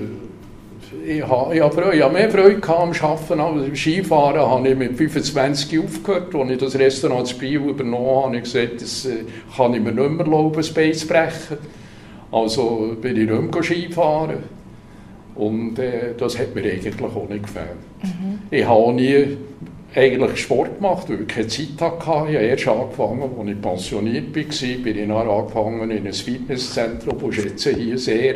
ich 1.05 1.27
habe, 1.27 1.55
ich, 1.55 1.99
ich 1.99 2.11
mehr 2.11 2.29
Freude 2.29 2.67
am 2.73 2.91
Arbeiten 2.91 3.39
als 3.39 3.63
beim 3.63 3.75
Skifahren. 3.75 4.39
habe 4.39 4.69
ich 4.69 4.77
mit 4.77 4.95
25 4.95 5.79
aufgehört. 5.79 6.35
Als 6.35 6.51
ich 6.51 6.57
das 6.59 6.75
Restaurant 6.75 7.27
zu 7.27 7.37
Biel 7.39 7.55
übernommen 7.55 8.07
habe, 8.07 8.25
habe 8.25 8.37
ich 8.37 8.43
gesagt, 8.43 8.81
das 8.81 9.05
äh, 9.05 9.23
kann 9.57 9.73
ich 9.73 9.81
mir 9.81 9.93
nicht 9.93 10.09
mehr 10.11 10.25
erlauben, 10.25 10.53
das 10.53 10.71
Bein 10.71 10.93
zu 10.93 11.07
brechen. 11.07 11.57
Also 12.31 12.95
bin 13.01 13.17
ich 13.17 13.29
nicht 13.29 13.53
mehr 13.53 13.63
Skifahren. 13.63 14.43
Und 15.33 15.79
äh, 15.79 16.13
das 16.15 16.37
hat 16.37 16.53
mir 16.53 16.63
eigentlich 16.63 17.01
auch 17.01 17.27
nicht 17.27 17.43
gefällt. 17.43 17.67
Mhm. 18.03 18.39
Ich 18.51 18.63
habe 18.63 18.75
auch 18.75 18.91
nie 18.91 19.37
eigentlich 19.95 20.39
Sport 20.39 20.77
gemacht, 20.77 21.09
weil 21.09 21.21
ich 21.21 21.27
keine 21.27 21.47
Zeit 21.47 21.67
hatte. 21.79 22.29
Ich 22.29 22.35
habe 22.35 22.45
erst 22.45 22.67
angefangen, 22.67 23.23
als 23.23 23.49
ich 23.49 23.61
pensioniert 23.61 24.35
war, 24.35 24.83
bin 24.83 24.99
ich 24.99 25.07
dann 25.07 25.29
angefangen 25.29 25.89
in 25.89 26.05
ein 26.05 26.13
Fitnesszentrum, 26.13 27.17
das 27.25 27.35
schätze 27.35 27.73
hier 27.73 27.97
sehr 27.97 28.35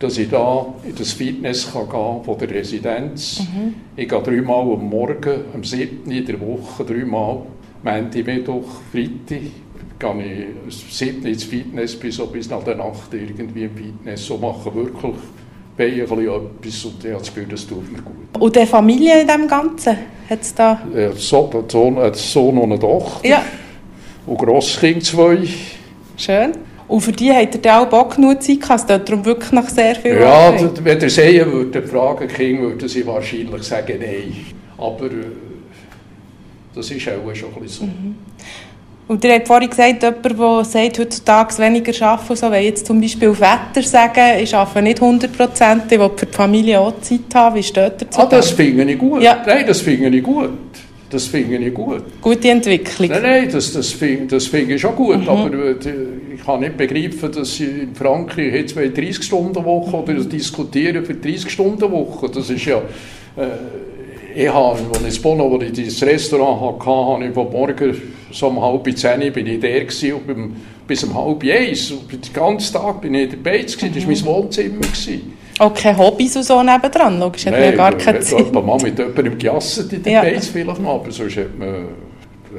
dass 0.00 0.16
ich 0.16 0.30
da 0.30 0.66
in 0.82 0.94
das 0.94 1.12
Fitness 1.12 1.70
kann 1.72 1.88
gehen 1.88 2.24
von 2.24 2.38
der 2.38 2.50
Residenz. 2.50 3.40
Mhm. 3.40 3.74
Ich 3.96 4.08
gehe 4.08 4.22
dreimal 4.22 4.62
am 4.62 4.88
Morgen, 4.88 5.44
am 5.54 5.62
7. 5.62 6.10
in 6.10 6.24
der 6.24 6.40
Woche, 6.40 6.84
dreimal, 6.84 7.42
Montag, 7.82 8.26
Mittwoch, 8.26 8.64
Freitag. 8.90 9.12
Gehe 9.28 9.44
ich 9.98 10.06
am 10.06 10.20
7. 10.70 11.26
ins 11.26 11.44
Fitness 11.44 11.94
bis, 11.96 12.18
bis 12.18 12.48
nach 12.48 12.64
der 12.64 12.76
Nacht 12.76 13.12
irgendwie 13.12 13.64
im 13.64 13.76
Fitness. 13.76 14.26
So 14.26 14.38
mache 14.38 14.74
wirklich 14.74 15.14
Beine 15.76 16.02
ein 16.02 16.48
bisschen 16.60 16.92
etwas 16.92 16.94
und 16.94 17.04
ich 17.04 17.10
habe 17.10 17.18
das 17.18 17.34
Gefühl, 17.34 17.46
das 17.50 17.66
tut 17.66 17.92
mir 17.92 18.02
gut. 18.02 18.42
Und 18.42 18.56
die 18.56 18.66
Familie 18.66 19.20
in 19.20 19.28
dem 19.28 19.46
Ganzen? 19.46 19.96
Hat's 20.28 20.54
da? 20.54 20.80
Ja, 20.94 21.12
so, 21.12 21.50
ein 21.52 21.68
Sohn, 21.68 21.98
ein 21.98 22.14
Sohn 22.14 22.56
und 22.56 22.72
eine 22.72 22.78
Tochter. 22.78 23.28
Ja. 23.28 23.42
Und 24.26 24.38
Grosskind 24.38 25.04
zwei. 25.04 25.46
Schön. 26.16 26.69
Und 26.90 27.02
für 27.02 27.12
die 27.12 27.32
hat 27.32 27.64
er 27.64 27.80
auch 27.80 27.86
Bock 27.86 28.16
genug 28.16 28.42
Zeit 28.42 28.60
gehabt. 28.60 28.90
Es 28.90 29.04
darum 29.04 29.24
wirklich 29.24 29.52
nach 29.52 29.68
sehr 29.68 29.94
viel 29.94 30.18
Ja, 30.18 30.48
Arbeit. 30.48 30.84
wenn 30.84 31.00
er 31.00 31.08
sehen 31.08 31.52
würde, 31.52 31.82
fragen 31.84 32.26
King, 32.26 32.62
würde 32.62 32.88
sie 32.88 33.06
wahrscheinlich 33.06 33.62
sagen, 33.62 33.94
nein. 34.00 34.34
Aber 34.76 35.04
äh, 35.06 35.26
das 36.74 36.90
ist 36.90 37.06
auch 37.08 37.34
schon 37.34 37.50
ein 37.54 37.62
bisschen 37.62 37.68
so. 37.68 37.84
Mhm. 37.84 38.16
Und 39.06 39.24
ihr 39.24 39.34
habt 39.34 39.46
vorhin 39.46 39.70
gesagt, 39.70 40.02
jemand, 40.02 40.24
der 40.24 40.64
sagt, 40.64 40.98
heutzutage 40.98 41.58
weniger 41.58 42.06
arbeiten, 42.06 42.36
so, 42.36 42.50
wenn 42.50 42.64
jetzt 42.64 42.86
zum 42.86 43.00
Beispiel 43.00 43.34
Väter 43.34 43.82
sagen, 43.86 44.40
ich 44.42 44.52
arbeite 44.52 44.82
nicht 44.82 45.00
100 45.00 45.36
Prozent, 45.36 45.92
ich 45.92 45.98
will 45.98 46.10
für 46.16 46.26
die 46.26 46.32
Familie 46.32 46.80
auch 46.80 47.00
Zeit 47.00 47.20
haben, 47.34 47.54
wie 47.54 47.62
steht 47.62 48.02
dazu? 48.02 48.20
Ah, 48.20 48.26
das 48.26 48.50
finde 48.50 48.82
ich 48.84 48.98
gut. 48.98 49.22
Ja. 49.22 49.42
Nein, 49.46 49.64
das 49.64 49.80
finde 49.80 50.16
ich 50.16 50.24
gut. 50.24 50.50
Das 51.10 51.26
finde 51.26 51.56
ich 51.56 51.74
gut. 51.74 52.02
Gute 52.20 52.50
Entwicklung. 52.50 53.08
Nein, 53.08 53.22
nein, 53.22 53.48
das, 53.50 53.72
das 53.72 53.90
finde 53.90 54.26
das 54.26 54.46
find 54.46 54.70
ich 54.70 54.80
schon 54.80 54.94
gut. 54.94 55.20
Mhm. 55.20 55.28
Aber 55.28 55.52
äh, 55.52 55.74
ich 56.34 56.44
kann 56.44 56.60
nicht 56.60 56.76
begreifen, 56.76 57.32
dass 57.32 57.56
sie 57.56 57.64
in 57.64 57.94
Frankreich 57.94 58.54
jetzt 58.54 58.76
30 58.76 59.22
Stunden 59.22 59.64
Woche 59.64 59.96
oder 59.96 60.14
diskutieren 60.24 61.04
für 61.04 61.14
30 61.14 61.50
Stunden 61.50 61.90
Woche. 61.90 62.30
Das 62.30 62.48
ist 62.48 62.64
ja... 62.64 62.78
Äh, 63.36 63.90
ich 64.32 64.48
habe, 64.48 64.78
als 64.92 65.02
ich 65.04 65.16
in 65.16 65.22
Bono, 65.22 65.50
wo 65.50 65.60
ich 65.60 65.72
das 65.72 66.02
Restaurant 66.02 66.78
hatte, 66.78 66.90
habe 66.90 67.26
ich 67.26 67.34
von 67.34 67.50
morgen 67.50 68.00
so 68.30 68.46
um 68.46 68.60
halb 68.60 68.96
zehn 68.96 69.32
bin 69.32 69.46
ich 69.48 69.58
der 69.58 69.84
gewesen, 69.84 70.12
und 70.12 70.56
bis 70.86 71.02
um 71.02 71.14
halb 71.14 71.42
eins. 71.42 71.90
Und 71.90 72.12
den 72.12 72.32
ganzen 72.32 72.72
Tag 72.72 73.00
bin 73.00 73.14
ich 73.14 73.30
dabei 73.30 73.58
gewesen. 73.58 73.90
Das 73.92 74.04
war 74.04 74.12
mein 74.12 74.24
Wohnzimmer. 74.24 74.80
Gewesen. 74.80 75.32
Auch 75.58 75.74
keine 75.74 75.98
Hobbys 75.98 76.36
und 76.36 76.44
so 76.44 76.62
nebendran, 76.62 77.18
logisch, 77.18 77.46
hat 77.46 77.52
Nein, 77.52 77.64
ja 77.64 77.72
gar 77.72 77.92
keine 77.92 78.20
Zeit. 78.20 78.52
Nein, 78.52 78.64
mal 78.64 78.78
mit 78.80 78.98
jemandem 78.98 79.38
gejasset 79.38 79.92
in 79.92 80.02
der 80.02 80.12
ja. 80.12 80.22
Beiz 80.22 80.46
vielleicht 80.48 80.80
mal, 80.80 80.94
aber 80.94 81.10
sonst 81.10 81.36
hat 81.36 81.58
man... 81.58 81.88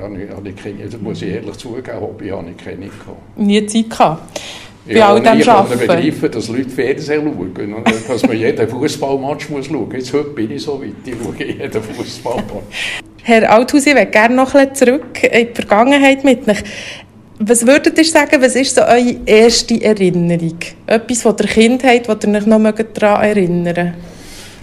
Habe 0.02 0.22
ich, 0.22 0.30
habe 0.30 0.54
keine, 0.54 0.86
das 0.86 1.02
muss 1.02 1.22
ich 1.22 1.30
ehrlich 1.30 1.58
zugeben, 1.58 2.00
Hobby 2.00 2.30
habe 2.30 2.46
ich 2.50 2.64
keine 2.64 2.86
gehabt. 2.86 3.38
Nie 3.38 3.66
Zeit 3.66 3.90
gehabt? 3.90 4.42
Bei 4.86 4.94
ja, 4.94 5.10
all 5.10 5.22
dem 5.22 5.40
ich 5.40 5.46
kann 5.46 5.68
begreifen, 5.70 6.32
dass 6.32 6.48
Leute 6.48 6.70
Fernsehen 6.70 7.22
schauen 7.24 7.74
und 7.74 8.10
dass 8.10 8.26
man 8.26 8.38
jeden 8.38 8.68
Fußballmatch 8.68 9.50
muss 9.50 9.68
schauen 9.68 9.86
muss. 9.86 9.94
Jetzt 9.94 10.14
heute 10.14 10.30
bin 10.30 10.52
ich 10.52 10.64
so 10.64 10.82
weit, 10.82 10.94
ich 11.06 11.14
schaue 11.22 11.46
jeden 11.46 11.84
Fußballmatch. 11.84 13.02
Herr 13.24 13.52
Althaus, 13.52 13.86
ich 13.86 13.94
möchte 13.94 14.12
gerne 14.12 14.36
noch 14.36 14.56
ein 14.56 14.70
bisschen 14.70 14.88
zurück 14.88 15.24
in 15.24 15.48
die 15.48 15.54
Vergangenheit 15.54 16.24
mit 16.24 16.48
euch. 16.48 16.64
Was 17.44 17.66
würdet 17.66 17.98
ihr 17.98 18.06
sagen, 18.06 18.40
was 18.40 18.56
ist 18.56 18.76
so 18.76 18.82
eure 18.82 19.16
erste 19.26 19.82
Erinnerung? 19.82 20.60
Etwas 20.86 21.24
von 21.24 21.36
der 21.36 21.48
Kindheit, 21.48 22.08
das 22.08 22.24
ihr 22.24 22.36
euch 22.36 22.46
noch 22.46 22.72
daran 22.94 23.24
erinnern 23.24 23.96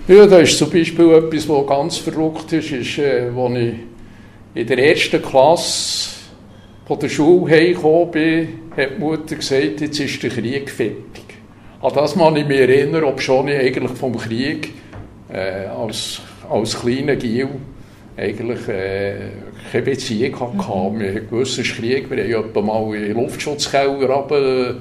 Ja, 0.06 0.26
da 0.26 0.38
ist 0.38 0.56
zum 0.56 0.70
Beispiel 0.70 1.11
etwas, 1.11 1.49
was 1.49 1.66
ganz 1.66 1.97
verrückt 1.97 2.52
ist, 2.52 2.70
ist, 2.70 2.99
äh, 2.99 3.32
als 3.37 3.58
ich 3.58 3.75
in 4.54 4.66
der 4.68 4.78
ersten 4.78 5.20
Klasse 5.20 6.11
von 6.87 7.00
der 7.00 7.08
Schule 7.08 7.52
heimgekommen 7.52 8.11
bin, 8.12 8.49
hat 8.76 8.90
die 8.97 9.00
Mutter 9.00 9.35
gesagt, 9.35 9.80
jetzt 9.80 9.99
ist 9.99 10.23
der 10.23 10.30
Krieg 10.30 10.70
fertig. 10.70 11.25
An 11.82 11.92
das 11.92 12.14
kann 12.14 12.37
ich 12.37 12.47
mich 12.47 12.61
erinnern, 12.61 13.02
ob 13.02 13.20
schon 13.20 13.49
ich 13.49 13.58
eigentlich 13.58 13.99
vom 13.99 14.16
Krieg 14.16 14.73
äh, 15.32 15.66
als, 15.66 16.20
als 16.49 16.78
kleiner 16.78 17.16
Gil 17.16 17.49
eigentlich 18.18 18.68
äh, 18.68 19.14
keine 19.70 19.84
Beziehung 19.84 20.58
hatte. 20.58 21.28
Wir 21.30 21.40
es 21.40 21.58
ist 21.58 21.76
Krieg. 21.76 22.10
Wir 22.10 22.37
haben 22.37 22.48
etwa 22.48 22.60
mal 22.60 22.94
in 22.94 23.04
den 23.04 23.14
Luftschutzkeller 23.14 24.10
runter, 24.10 24.76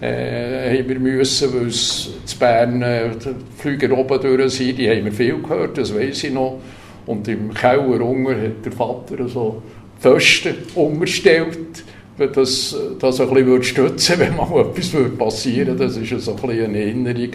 äh, 0.00 0.78
haben 0.78 0.88
wir 0.88 0.98
müssen, 0.98 1.54
weil 1.54 1.66
es 1.66 2.10
zu 2.24 2.38
Bern 2.38 2.82
äh, 2.82 3.10
die 3.10 3.60
Flüge 3.60 3.92
oben 3.94 4.20
durch 4.20 4.52
sind. 4.54 4.78
Die 4.78 4.88
haben 4.88 5.04
wir 5.04 5.12
viel 5.12 5.40
gehört, 5.42 5.76
das 5.76 5.94
weiß 5.94 6.24
ich 6.24 6.32
noch. 6.32 6.60
Und 7.06 7.26
im 7.28 7.52
Keller 7.52 8.00
unten 8.00 8.28
hat 8.28 8.64
der 8.64 8.72
Vater 8.72 9.28
so 9.28 9.62
Pfosten 10.00 10.54
umgestellt, 10.74 11.84
dass 12.26 12.76
das 12.98 13.20
ein 13.20 13.30
bisschen 13.32 13.62
stützen 13.62 14.14
wenn 14.18 14.36
mal 14.36 14.48
etwas 14.60 14.92
passieren 15.16 15.78
würde. 15.78 15.86
Das 15.86 15.96
ist 15.96 16.24
so 16.24 16.32
ein 16.32 16.36
bisschen 16.36 16.64
eine 16.64 16.78
Erinnerung. 16.78 17.30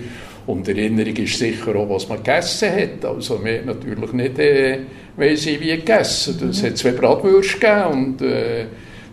Und 0.45 0.67
Erinnerung 0.67 1.15
ist 1.15 1.39
sicher 1.39 1.75
auch, 1.75 1.89
was 1.89 2.09
man 2.09 2.17
gegessen 2.17 2.69
hat. 2.69 3.05
Also 3.05 3.39
hat 3.39 3.65
natürlich 3.65 4.11
nicht, 4.11 4.39
äh, 4.39 4.79
weiss 5.15 5.45
ich, 5.45 5.59
wie 5.61 5.67
gegessen. 5.67 6.49
Es 6.49 6.61
mhm. 6.61 6.67
hat 6.67 6.77
zwei 6.77 6.91
Bratwürste 6.91 7.59
gegeben 7.59 7.91
und 7.91 8.21
äh, 8.21 8.65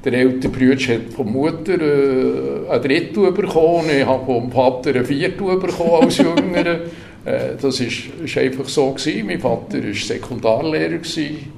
der 0.05 0.13
ältere 0.15 0.51
Bruder 0.51 0.95
hat 0.95 1.13
von 1.15 1.31
Mutter 1.31 1.81
äh, 1.81 2.71
ein 2.71 2.83
Drittel 2.83 3.33
bekommen, 3.33 3.91
ich 3.97 4.07
habe 4.07 4.25
vom 4.25 4.51
Vater 4.51 4.95
ein 4.95 5.05
Viertel 5.05 5.59
bekommen 5.59 6.05
als 6.05 6.17
Jüngerer. 6.19 6.81
äh, 7.25 7.57
das 7.61 7.81
ist, 7.81 8.05
ist 8.25 8.39
einfach 8.39 8.67
so 8.67 8.93
gewesen. 8.93 9.27
Mein 9.27 9.41
Vater 9.41 9.85
war 9.85 9.95
Sekundarlehrer 9.95 10.99
gewesen, 10.99 11.53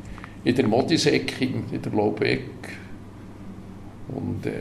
in 0.45 0.55
der 0.55 0.67
Modisek, 0.67 1.35
in 1.41 1.81
der 1.81 1.93
Laubeck. 1.93 2.41
Und 4.15 4.47
äh, 4.47 4.53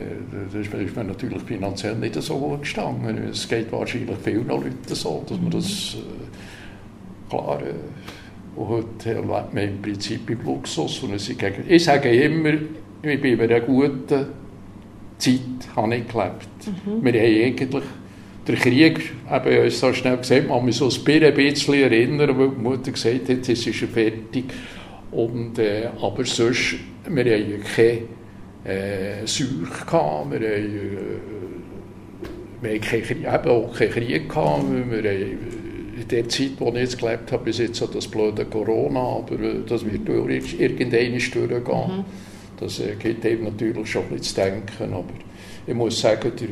das 0.52 0.66
ist 0.66 0.96
mir 0.96 1.04
natürlich 1.04 1.42
finanziell 1.42 1.94
nicht 1.96 2.14
so 2.14 2.38
gut 2.38 2.62
gestanden. 2.62 3.18
Es 3.30 3.48
geht 3.48 3.70
wahrscheinlich 3.72 4.16
vielen 4.22 4.48
Leuten 4.48 4.74
so, 4.86 5.24
dass 5.28 5.40
man 5.40 5.50
das 5.50 5.96
äh, 5.96 7.28
klar. 7.28 7.60
Äh, 7.60 8.58
und 8.58 8.68
heute 8.68 9.14
lebt 9.14 9.54
man 9.54 9.62
im 9.62 9.82
Prinzip 9.82 10.28
im 10.28 10.44
Luxus. 10.44 11.02
Und 11.02 11.14
ich 11.14 11.84
sage 11.84 12.10
immer, 12.10 12.52
ich 13.02 13.20
bin 13.20 13.38
in 13.38 13.40
einer 13.40 13.60
guten 13.60 14.26
Zeit 15.18 15.40
habe 15.76 15.96
ich 15.96 16.08
gelebt. 16.08 16.48
Mhm. 16.66 17.04
Wir 17.04 17.12
haben 17.12 17.46
eigentlich 17.46 17.84
der 18.46 18.56
Krieg, 18.56 19.12
eben 19.32 19.70
so 19.70 19.92
schnell 19.92 20.16
gesagt, 20.16 20.48
man 20.48 20.64
muss 20.64 20.80
uns 20.80 20.98
ein 20.98 21.34
bisschen 21.34 21.74
erinnern, 21.74 22.38
weil 22.38 22.48
die 22.48 22.60
Mutter 22.60 22.90
gesagt 22.90 23.28
hat, 23.28 23.28
jetzt 23.28 23.48
ist 23.48 23.82
er 23.82 23.88
fertig. 23.88 24.44
Und, 25.12 25.58
äh, 25.58 25.88
aber 26.00 26.24
sonst, 26.24 26.76
wir 27.08 27.24
haben 27.24 27.62
keine 27.74 27.98
äh, 28.64 29.26
Seuche 29.26 29.84
gehabt, 29.86 30.30
wir 30.30 30.38
haben, 30.38 30.42
äh, 30.42 30.68
wir 32.60 32.70
haben 32.70 32.80
keinen, 32.80 33.10
eben 33.10 33.50
auch 33.50 33.74
keinen 33.76 33.90
Krieg 33.90 34.28
gehabt, 34.28 34.64
wir 34.70 35.10
haben, 35.10 35.38
in 36.02 36.08
der 36.08 36.28
Zeit, 36.28 36.52
wo 36.58 36.68
ich 36.68 36.74
jetzt 36.74 36.98
gelebt 36.98 37.32
habe, 37.32 37.44
bis 37.44 37.58
jetzt 37.58 37.82
das 37.94 38.08
blöde 38.08 38.44
Corona, 38.46 39.00
aber 39.00 39.38
äh, 39.40 39.60
das 39.66 39.84
wird 39.84 40.08
irgendwann 40.08 40.28
durchgehen. 40.28 41.98
Mhm. 41.98 42.04
Das 42.58 42.80
äh, 42.80 42.94
gibt 42.98 43.24
eben 43.24 43.44
natürlich 43.44 43.90
schon 43.90 44.02
ein 44.02 44.08
bisschen 44.10 44.24
zu 44.24 44.34
denken, 44.34 44.94
aber 44.94 45.12
ich 45.66 45.74
muss 45.74 46.00
sagen, 46.00 46.32
der 46.38 46.48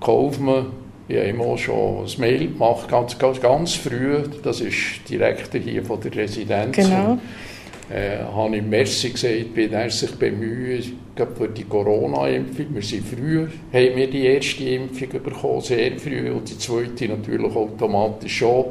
Kaufmann, 0.00 0.66
ich 1.08 1.16
habe 1.16 1.28
immer 1.28 1.58
schon 1.58 2.04
ein 2.04 2.20
Mail 2.20 2.52
gemacht, 2.52 2.88
ganz, 2.88 3.18
ganz, 3.18 3.40
ganz 3.40 3.74
früh, 3.74 4.22
das 4.42 4.60
ist 4.60 5.08
direkt 5.08 5.52
hier 5.54 5.84
von 5.84 6.00
der 6.00 6.14
Residenz. 6.14 6.76
Genau. 6.76 7.18
Äh, 7.90 8.22
habe 8.32 8.56
ich 8.56 8.62
Merci 8.62 9.10
gesagt, 9.10 9.46
wenn 9.54 9.72
er 9.72 9.90
sich 9.90 10.12
bemüht, 10.12 10.92
für 11.36 11.48
die 11.48 11.64
Corona-Impfung. 11.64 12.66
Wir 12.70 12.82
sind 12.82 13.04
früh, 13.04 13.46
haben 13.72 13.96
wir 13.96 14.08
die 14.08 14.26
erste 14.26 14.64
Impfung 14.64 15.08
bekommen, 15.22 15.60
sehr 15.60 15.98
früh, 15.98 16.30
und 16.30 16.48
die 16.48 16.56
zweite 16.56 17.08
natürlich 17.08 17.54
automatisch 17.54 18.38
schon. 18.38 18.66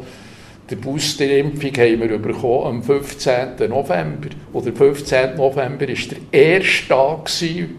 Die 0.70 0.76
Boosterimpfung 0.76 1.72
haben 1.72 2.00
wir 2.00 2.18
bekommen 2.18 2.68
am 2.68 2.84
15. 2.84 3.70
November. 3.70 4.30
Und 4.54 4.66
der 4.66 4.74
15. 4.74 5.36
November 5.36 5.88
war 5.88 5.96
der 5.96 6.18
erste 6.32 6.88
Tag, 6.88 7.30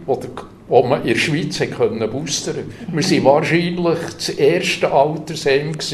wo, 0.05 0.15
der, 0.15 0.29
wo 0.67 0.83
man 0.83 1.01
in 1.01 1.07
der 1.07 1.15
Schweiz 1.15 1.57
können 1.57 2.11
boostern 2.11 2.55
konnte. 2.55 3.09
Wir 3.09 3.23
waren 3.23 3.35
wahrscheinlich 3.35 3.99
das 4.13 4.29
erste 4.29 4.91
Altersheim, 4.91 5.75
das 5.75 5.93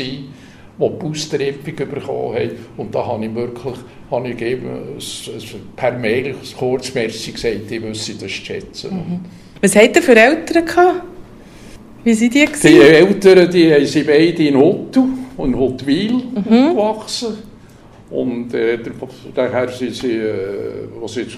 die 0.79 0.89
Boosterimpfung 0.89 1.75
bekommen 1.75 2.35
haben. 2.35 2.51
Und 2.77 2.93
da 2.93 3.05
habe 3.05 3.25
ich 3.25 3.33
wirklich 3.33 3.75
habe 4.09 4.29
ich 4.29 4.41
eben 4.41 4.69
per 5.75 5.91
Mail 5.97 6.35
kurz 6.57 6.93
Merci 6.93 7.31
gesagt, 7.31 7.69
ich 7.69 7.81
wüsste 7.81 8.13
das 8.13 8.31
schätzen. 8.31 8.93
Mhm. 8.93 9.19
Was 9.61 9.75
habt 9.75 9.95
ihr 9.95 10.01
für 10.01 10.15
Eltern 10.15 10.65
gehabt? 10.65 11.01
Wie 12.03 12.13
sind 12.13 12.33
die 12.33 12.45
gewesen? 12.45 12.67
Die 12.67 12.79
Eltern, 12.79 13.51
die 13.51 13.85
sind 13.85 14.07
beide 14.07 14.47
in 14.47 14.55
Otto 14.55 15.07
und 15.35 15.57
Huttwil 15.57 16.13
mhm. 16.13 16.69
aufgewachsen. 16.69 17.37
Und 18.09 18.53
äh, 18.53 18.79
daher 19.35 19.67
sind 19.67 19.93
sie, 19.93 20.13
äh, 20.13 20.87
was 21.01 21.17
ist, 21.17 21.37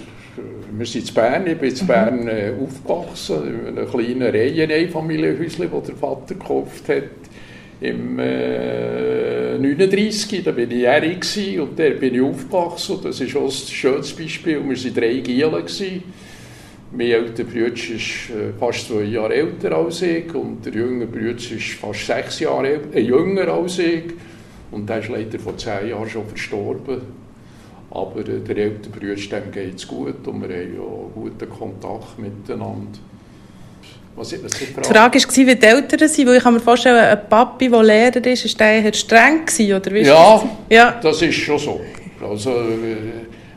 wir 0.71 0.85
sind 0.85 1.07
in 1.07 1.13
Bern, 1.15 1.47
ich 1.47 1.57
bin 1.57 1.71
in 1.71 1.81
mhm. 1.81 1.87
Bern 1.87 2.27
äh, 2.27 2.51
aufgewachsen, 2.61 3.67
in 3.67 3.77
einem 3.77 3.89
kleinen 3.89 4.21
Reiheneinfamilienhäuschen, 4.21 5.69
das 5.71 5.83
der 5.87 5.95
Vater 5.95 6.35
gekauft 6.35 6.87
hat 6.87 7.03
im 7.81 8.19
äh, 8.19 9.57
39, 9.57 10.43
da 10.43 10.51
bin 10.51 10.71
ich 10.71 10.79
jährig 10.79 11.59
und 11.59 11.79
da 11.79 11.89
bin 11.89 12.15
ich 12.15 12.21
aufgewachsen. 12.21 12.99
Das 13.03 13.21
ist 13.21 13.35
auch 13.35 13.45
ein 13.45 13.51
schönes 13.51 14.13
Beispiel. 14.13 14.61
Wir 14.61 14.63
waren 14.63 14.93
drei 14.93 15.19
Gielen. 15.19 15.63
Mein 16.91 17.11
älterer 17.11 17.45
Bruder 17.45 17.73
ist 17.73 18.31
äh, 18.31 18.51
fast 18.59 18.87
zwei 18.87 19.03
Jahre 19.03 19.35
älter 19.35 19.77
als 19.77 20.01
ich 20.01 20.33
und 20.33 20.65
der 20.65 20.73
jüngere 20.73 21.05
Bruder 21.05 21.35
ist 21.35 21.73
fast 21.79 22.07
sechs 22.07 22.39
Jahre 22.39 22.79
äh, 22.93 22.99
jünger 22.99 23.47
als 23.47 23.77
ich. 23.77 24.05
Und 24.71 24.89
der 24.89 24.99
ist 24.99 25.09
leider 25.09 25.37
vor 25.37 25.55
zehn 25.55 25.89
Jahren 25.89 26.09
schon 26.09 26.25
verstorben. 26.25 27.01
Aber 27.91 28.19
äh, 28.21 28.39
der 28.39 28.57
ältere 28.57 28.91
Bruder, 28.91 29.15
dem 29.15 29.51
geht 29.51 29.75
es 29.75 29.87
gut 29.87 30.27
und 30.27 30.41
wir 30.41 30.49
haben 30.49 30.73
ja 30.73 31.11
guten 31.13 31.49
Kontakt 31.49 32.17
miteinander. 32.17 32.99
Was, 34.15 34.43
was 34.43 34.51
die 34.51 34.65
Frage? 34.65 34.81
Die 34.87 34.93
Frage 34.93 35.19
war, 35.19 35.47
wie 35.47 35.55
die 35.55 35.65
Eltern 35.65 36.09
sind, 36.09 36.27
weil 36.27 36.37
ich 36.37 36.43
kann 36.43 36.53
mir 36.53 36.59
vorstellen, 36.59 36.97
ein 36.97 37.29
Papi, 37.29 37.69
der 37.69 37.83
Lehrer 37.83 38.25
ist, 38.25 38.45
ist 38.45 38.59
der 38.59 38.83
eher 38.83 38.93
streng 38.93 39.45
gewesen, 39.45 39.73
oder 39.73 39.91
wie 39.93 40.01
ja, 40.01 40.43
ja, 40.69 40.99
das 41.01 41.21
ist 41.21 41.35
schon 41.35 41.57
so. 41.57 41.79
Also, 42.21 42.49
äh, 42.49 42.95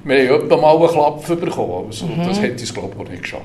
wir 0.05 0.29
haben 0.29 0.45
etwa 0.45 0.57
mal 0.57 0.77
einen 0.77 0.89
Klapp 0.89 1.27
bekommen, 1.27 1.87
also, 1.87 2.07
mhm. 2.07 2.27
das 2.29 2.41
hätte 2.41 2.63
es, 2.63 2.73
glaube 2.73 2.95
ich, 3.03 3.11
nicht 3.11 3.23
geschafft. 3.23 3.43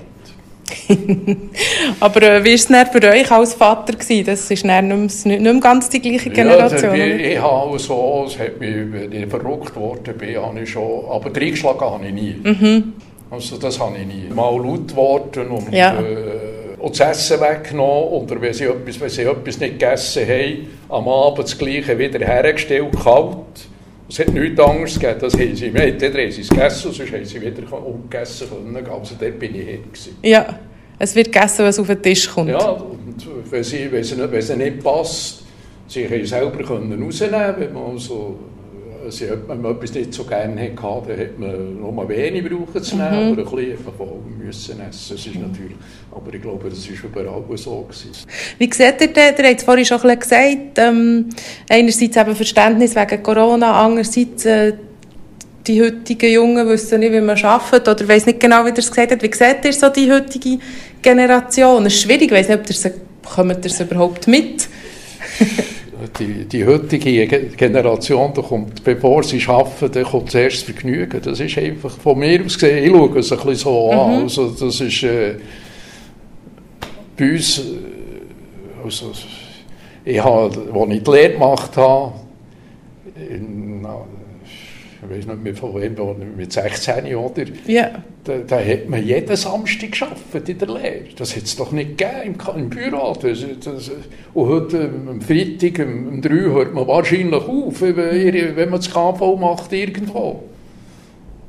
Aber 1.99 2.21
äh, 2.21 2.43
wie 2.43 2.49
war 2.49 2.83
es 2.83 2.89
für 2.91 3.09
euch 3.09 3.31
als 3.31 3.53
Vater? 3.53 3.93
Gewesen? 3.93 4.25
Das 4.25 4.51
ist 4.51 4.63
nicht, 4.63 4.65
mehr, 4.65 4.81
nicht 4.83 5.25
mehr 5.25 5.53
ganz 5.59 5.89
die 5.89 6.01
gleiche 6.01 6.29
Generation. 6.29 6.95
Ja, 6.95 7.05
ich, 7.05 7.21
ich 7.21 7.41
habe 7.41 7.79
so, 7.79 8.25
es 8.27 8.37
hat 8.37 8.59
mich, 8.59 8.75
wenn 8.91 9.11
ich 9.11 9.27
verrückt 9.27 9.75
worden 9.75 10.13
bin, 10.17 10.37
habe 10.37 10.59
ich 10.61 10.69
schon, 10.69 11.05
aber 11.09 11.33
reingeschlagen 11.33 11.81
habe 11.81 12.05
ich 12.05 12.13
nie. 12.13 12.35
Mhm. 12.43 12.93
Also 13.29 13.57
das 13.57 13.79
habe 13.79 13.97
ich 13.97 14.07
nie. 14.07 14.33
Mal 14.33 14.55
laut 14.57 14.87
geworden 14.89 15.47
und 15.47 15.73
ja. 15.73 15.99
äh, 15.99 16.56
und 16.79 16.99
das 16.99 17.19
Essen 17.19 17.41
weggenommen 17.41 18.09
oder 18.09 18.39
wenn 18.41 18.53
sie 18.53 18.65
etwas, 18.65 18.99
wenn 18.99 19.09
sie 19.09 19.23
etwas 19.23 19.59
nicht 19.59 19.79
gegessen 19.79 20.27
haben, 20.27 20.67
am 20.89 21.07
Abend 21.07 21.45
das 21.45 21.57
Gleiche 21.57 21.97
wieder 21.97 22.19
hergestellt, 22.19 22.95
kalt. 23.03 23.35
Es 24.09 24.19
hat 24.19 24.33
nichts 24.33 24.59
anderes 24.59 24.93
gegeben, 24.97 25.19
das 25.19 25.33
haben 25.33 25.55
sie, 25.55 25.65
entweder 25.65 26.21
haben 26.21 26.31
sie 26.31 26.41
es 26.41 26.49
gegessen, 26.49 26.91
sonst 26.93 27.11
haben 27.11 27.25
sie 27.25 27.41
wieder 27.41 27.85
ungegessen 27.85 28.47
können, 28.49 28.87
also 28.87 29.15
dort 29.19 29.39
bin 29.39 29.55
ich 29.55 29.67
hin. 29.67 29.83
Ja, 30.23 30.59
es 30.97 31.13
wird 31.13 31.31
gegessen, 31.31 31.65
es 31.65 31.77
auf 31.77 31.87
den 31.87 32.01
Tisch 32.01 32.29
kommt. 32.29 32.49
Ja, 32.49 32.69
und 32.69 33.27
wenn, 33.51 33.63
sie, 33.63 33.91
wenn, 33.91 34.03
sie, 34.03 34.31
wenn 34.31 34.41
sie 34.41 34.55
nicht 34.55 34.81
passt, 34.81 35.43
sie 35.87 36.05
können 36.05 36.25
selber 36.25 36.63
können 36.63 37.03
rausnehmen, 37.03 37.55
wenn 37.57 37.73
man 37.73 37.97
so 37.97 38.13
also, 38.13 38.39
wenn 39.47 39.61
man 39.61 39.75
etwas 39.75 39.93
nicht 39.93 40.13
so 40.13 40.23
gerne 40.23 40.61
hatte, 40.61 41.07
dann 41.07 41.19
hat 41.19 41.39
man 41.39 41.79
nur 41.79 42.09
wenig 42.09 42.43
brauchen 42.43 42.83
zu 42.83 42.95
nehmen, 42.95 43.33
mhm. 43.33 43.39
aber 43.39 43.57
ein 43.57 43.65
bisschen 43.67 43.93
voll 43.97 44.19
müssen 44.37 44.79
essen. 44.81 44.81
Das 44.81 45.11
ist 45.11 45.35
natürlich, 45.35 45.75
aber 46.11 46.33
ich 46.33 46.41
glaube, 46.41 46.69
das 46.69 46.87
war 46.89 47.23
überall 47.23 47.57
so. 47.57 47.81
Gewesen. 47.81 48.11
Wie 48.57 48.73
seht 48.73 49.01
ihr 49.01 49.07
das? 49.07 49.39
Ihr 49.39 49.45
habt 49.45 49.59
es 49.59 49.63
vorhin 49.63 49.85
schon 49.85 50.01
ein 50.01 50.19
gesagt, 50.19 50.77
ähm, 50.77 51.29
einerseits 51.69 52.17
eben 52.17 52.35
Verständnis 52.35 52.95
wegen 52.95 53.23
Corona, 53.23 53.85
andererseits 53.85 54.45
äh, 54.45 54.73
die 55.67 55.81
heutigen 55.81 56.31
Jungen 56.31 56.67
wissen 56.67 56.99
nicht, 56.99 57.11
wie 57.11 57.21
man 57.21 57.37
arbeitet 57.41 57.87
oder 57.87 58.07
weiß 58.07 58.25
nicht 58.25 58.39
genau, 58.39 58.63
wie 58.65 58.69
ihr 58.69 58.77
es 58.77 58.89
gesagt 58.89 59.11
habt. 59.11 59.21
Wie 59.21 59.33
seht 59.33 59.65
ihr 59.65 59.73
so 59.73 59.89
die 59.89 60.11
heutige 60.11 60.59
Generation? 61.01 61.85
Es 61.85 61.95
ist 61.95 62.01
schwierig, 62.03 62.23
ich 62.23 62.31
weiß 62.31 62.49
nicht, 62.49 62.59
ob 62.59 62.69
ihr 62.69 62.75
es, 62.75 62.91
kommt 63.35 63.65
ihr 63.65 63.71
es 63.71 63.79
überhaupt 63.79 64.27
mit? 64.27 64.67
die, 66.19 66.45
die 66.45 66.65
heutige 66.65 67.27
Generation, 67.27 68.31
da 68.33 68.41
kommt, 68.41 68.83
bevor 68.83 69.23
sie 69.23 69.43
arbeiten, 69.47 69.91
dann 69.91 70.03
kommt 70.03 70.31
zuerst 70.31 70.57
das 70.57 70.63
Vergnügen. 70.63 71.21
Das 71.21 71.39
ist 71.39 71.57
einfach 71.57 71.91
von 71.91 72.19
mir 72.19 72.43
aus 72.43 72.55
gesehen, 72.55 72.83
ich 72.83 72.91
schaue 72.91 73.19
es 73.19 73.31
ein 73.31 73.37
bisschen 73.37 73.55
so 73.55 73.91
mhm. 73.91 73.99
an. 73.99 74.21
Also 74.23 74.49
das 74.49 74.81
ist, 74.81 75.03
äh, 75.03 75.35
bei 77.17 77.31
uns, 77.31 77.61
also, 78.83 79.11
ich 80.05 80.23
habe, 80.23 80.45
als 80.73 80.91
ich 80.91 81.03
die 81.03 81.11
Lehre 81.11 81.33
gemacht 81.33 81.75
habe, 81.75 82.13
in, 83.29 83.66
ich 85.09 85.17
weiß 85.17 85.27
nicht 85.27 85.43
mehr 85.43 85.55
von 85.55 85.75
wem, 85.75 85.95
mit 86.35 86.51
16 86.51 87.15
oder? 87.15 87.43
Ja. 87.65 88.03
Da, 88.23 88.37
da 88.45 88.59
hat 88.59 88.89
man 88.89 89.05
jeden 89.05 89.35
Samstag 89.35 89.91
geschafft 89.91 90.49
in 90.49 90.57
der 90.57 90.67
Lehre. 90.67 91.01
Das 91.17 91.35
hat 91.35 91.43
es 91.43 91.55
doch 91.55 91.71
nicht 91.71 91.97
gegeben 91.97 92.35
im, 92.55 92.61
im 92.61 92.69
Büro. 92.69 93.13
Das, 93.21 93.39
das, 93.63 93.91
und 94.33 94.47
heute, 94.49 94.89
am 95.07 95.21
Freitag, 95.21 95.85
um, 95.85 96.07
um 96.07 96.21
3 96.21 96.29
hört 96.29 96.73
man 96.73 96.87
wahrscheinlich 96.87 97.41
auf, 97.41 97.81
wenn, 97.81 97.95
wenn 97.95 98.69
man 98.69 98.79
das 98.79 98.91
KV 98.91 99.37
macht 99.37 99.71
irgendwo. 99.71 100.43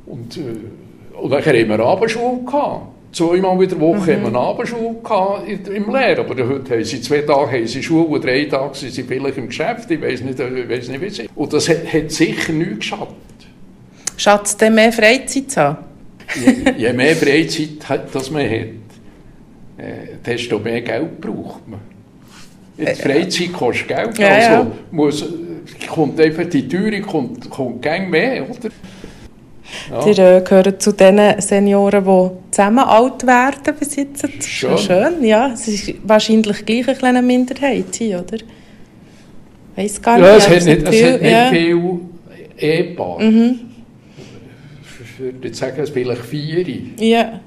Und, 0.05 0.37
äh, 0.37 1.17
und 1.21 1.29
dann 1.31 1.43
haben 1.43 1.69
wir 1.69 1.79
Abendschule 1.79 2.43
gehabt. 2.45 2.87
Zweimal 3.11 3.63
in 3.63 3.69
der 3.69 3.79
Woche 3.79 3.95
mhm. 3.95 4.01
haben 4.01 4.21
wir 4.21 4.27
eine 4.27 4.39
Abendschule 4.39 4.95
gehabt 5.03 5.67
im 5.67 5.91
Lehr. 5.91 6.19
Aber 6.19 6.47
heute 6.47 6.75
haben 6.75 6.83
sie 6.83 7.01
zwei 7.01 7.21
Tage 7.21 7.51
haben 7.51 7.67
sie 7.67 7.81
Schule 7.81 8.05
und 8.05 8.23
drei 8.23 8.45
Tage 8.45 8.75
sind 8.75 8.93
sie 8.93 9.03
vielleicht 9.03 9.37
im 9.37 9.47
Geschäft. 9.47 9.89
Ich 9.89 10.01
weiß 10.01 10.21
nicht, 10.21 10.39
ich 10.39 10.69
weiß 10.69 10.89
nicht 10.89 11.01
wie 11.01 11.09
sie. 11.09 11.29
Und 11.35 11.51
das 11.51 11.67
hat, 11.69 11.91
hat 11.91 12.11
sicher 12.11 12.53
nichts 12.53 12.79
geschadet. 12.79 13.07
Schatz, 14.19 14.57
denn 14.57 14.75
mehr 14.75 14.91
Freizeit 14.91 15.49
zu 15.49 15.61
haben? 15.61 15.77
je, 16.35 16.73
je, 16.77 16.93
mehr 16.93 17.15
Freizeit 17.15 17.87
hat, 17.87 18.13
das 18.13 18.29
man 18.29 18.43
hat, 18.43 18.51
äh, 19.77 20.17
desto 20.25 20.59
mehr 20.59 20.81
Geld 20.81 21.21
braucht 21.21 21.67
man. 21.67 21.79
Die 22.77 22.83
äh, 22.83 22.95
Freizeit 22.95 23.53
kostet 23.53 23.87
Geld, 23.87 24.17
ja, 24.17 24.27
also 24.27 24.49
ja. 24.49 24.71
Muss, 24.91 25.25
kommt 25.87 26.19
einfach 26.19 26.45
die 26.45 26.67
Teuerung 26.67 27.01
kommt, 27.01 27.49
kommt 27.49 27.81
gang 27.81 28.09
mehr, 28.09 28.43
oder? 28.43 28.69
Ja. 29.89 30.01
Sie 30.01 30.21
äh, 30.21 30.41
gehören 30.41 30.79
zu 30.79 30.91
den 30.91 31.39
Senioren, 31.39 32.03
die 32.03 32.51
zusammen 32.51 32.79
alt 32.79 33.25
werden 33.25 33.75
jetzt. 33.79 34.43
Schön. 34.43 34.77
Schön, 34.77 35.23
ja. 35.23 35.53
Es 35.53 35.67
ist 35.67 35.93
wahrscheinlich 36.03 36.65
gleich 36.65 36.87
eine 36.87 36.97
kleine 36.97 37.21
Minderheit 37.21 38.01
oder? 38.01 38.37
Weiß 39.75 40.01
gar 40.01 40.17
nicht. 40.17 40.27
Ja, 40.27 40.35
es 40.35 40.49
hat 40.49 40.65
nicht, 40.65 40.89
viel, 40.89 41.05
es 41.05 41.13
hat 41.13 41.21
nicht 41.21 41.31
ja. 41.31 41.49
viel 41.49 41.99
Ehepaare. 42.57 43.23
Mhm 43.23 43.68
würde 45.17 45.47
jetzt 45.47 45.59
sagen, 45.59 45.85
vielleicht 45.85 46.25
vier. 46.25 46.65
Ja. 46.97 47.39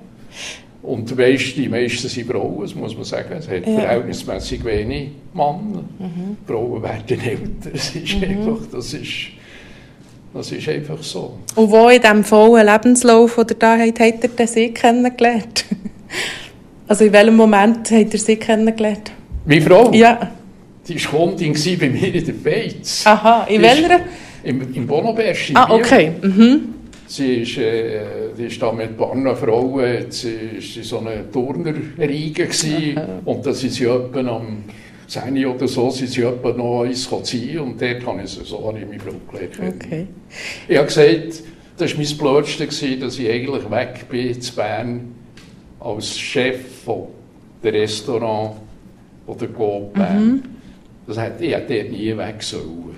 Und 0.83 1.09
die 1.09 1.15
meisten, 1.15 1.63
die 1.63 1.69
meisten 1.69 2.09
sind 2.09 2.29
Frauen, 2.29 2.63
das 2.63 2.75
muss 2.75 2.95
man 2.97 3.05
sagen. 3.05 3.37
Es 3.39 3.49
hat 3.49 3.67
ja. 3.67 3.79
verhältnismäßig 3.79 4.65
wenig 4.65 5.11
Männer. 5.33 5.85
Mhm. 5.99 6.37
Frauen 6.47 6.83
werden 6.83 7.21
älter. 7.21 7.71
Das 7.73 7.95
ist, 7.95 8.17
mhm. 8.17 8.25
einfach, 8.25 8.67
das, 8.73 8.93
ist, 8.95 9.13
das 10.35 10.51
ist 10.51 10.69
einfach 10.69 11.01
so. 11.03 11.39
Und 11.55 11.71
wo 11.71 11.89
in 11.89 12.01
diesem 12.01 12.25
vollen 12.25 12.67
Lebenslauf, 12.67 13.37
den 13.37 13.47
ihr 13.51 13.55
da 13.55 13.79
habt, 13.79 14.01
habt 14.01 14.25
ihr 14.25 14.31
den 14.31 14.47
Sie 14.49 14.69
kennengelernt? 14.71 15.65
also 16.89 17.05
in 17.05 17.13
welchem 17.13 17.37
Moment 17.37 17.91
habt 17.91 18.13
ihr 18.13 18.19
Sie 18.19 18.37
kennengelernt? 18.37 19.13
Meine 19.45 19.63
Frau? 19.63 19.93
Ja. 19.93 20.33
Die 20.89 21.05
war 21.05 21.11
Kundin 21.13 21.53
bei 21.79 21.89
mir 21.91 22.13
in 22.13 22.25
der 22.25 22.33
Beiz. 22.33 23.07
Aha, 23.07 23.47
in 23.49 23.63
welcher? 23.63 24.01
Im, 24.43 24.75
im 24.75 24.87
Bonoberg. 24.87 25.37
Ah, 25.55 25.73
okay. 25.73 26.13
Mhm. 26.21 26.72
Sie 27.13 27.43
ist, 27.43 27.59
äh, 27.59 28.01
die 28.39 28.45
ist 28.45 28.63
da 28.63 28.73
mit 28.73 28.89
ein 28.89 28.97
paar 28.97 29.37
Frauen, 29.37 30.07
sie 30.09 30.35
war 30.35 30.77
in 30.77 30.83
so 30.83 30.99
einer 30.99 31.31
Turnerriege 31.31 32.49
und 33.27 33.45
da 33.45 33.53
sind 33.53 33.73
sie 33.73 33.85
etwa 33.85 34.21
am 34.21 34.65
10 35.07 35.45
oder 35.45 35.69
so, 35.69 35.91
sind 35.91 36.09
sie 36.09 36.23
etwa 36.23 36.53
noch 36.53 36.85
eins 36.85 37.07
ziehen 37.25 37.59
und 37.59 37.83
dort 37.83 38.07
habe 38.07 38.23
ich 38.23 38.31
sie 38.31 38.45
so 38.45 38.67
habe 38.67 38.79
ich 38.79 38.87
meine 38.87 38.99
Frau 38.99 39.13
gelernt. 39.31 39.77
Okay. 39.77 40.07
Ich 40.67 40.75
habe 40.75 40.87
gesagt, 40.87 41.43
das 41.77 41.91
war 41.91 42.03
mein 42.03 42.17
Blödste, 42.17 42.97
dass 42.97 43.19
ich 43.19 43.31
eigentlich 43.31 43.71
weg 43.71 44.09
bin 44.09 44.41
zu 44.41 44.55
Bern 44.55 45.15
als 45.81 46.19
Chef 46.19 46.83
von 46.83 47.09
der 47.63 47.75
Restaurant 47.75 48.55
oder 49.27 49.49
Coop 49.49 49.93
Bern. 49.93 50.27
Mhm. 50.27 50.43
Das 51.07 51.19
hätte, 51.19 51.45
ich 51.45 51.53
hätte 51.53 51.75
dort 51.75 51.91
nie 51.91 52.17
weg 52.17 52.43
sollen. 52.43 52.97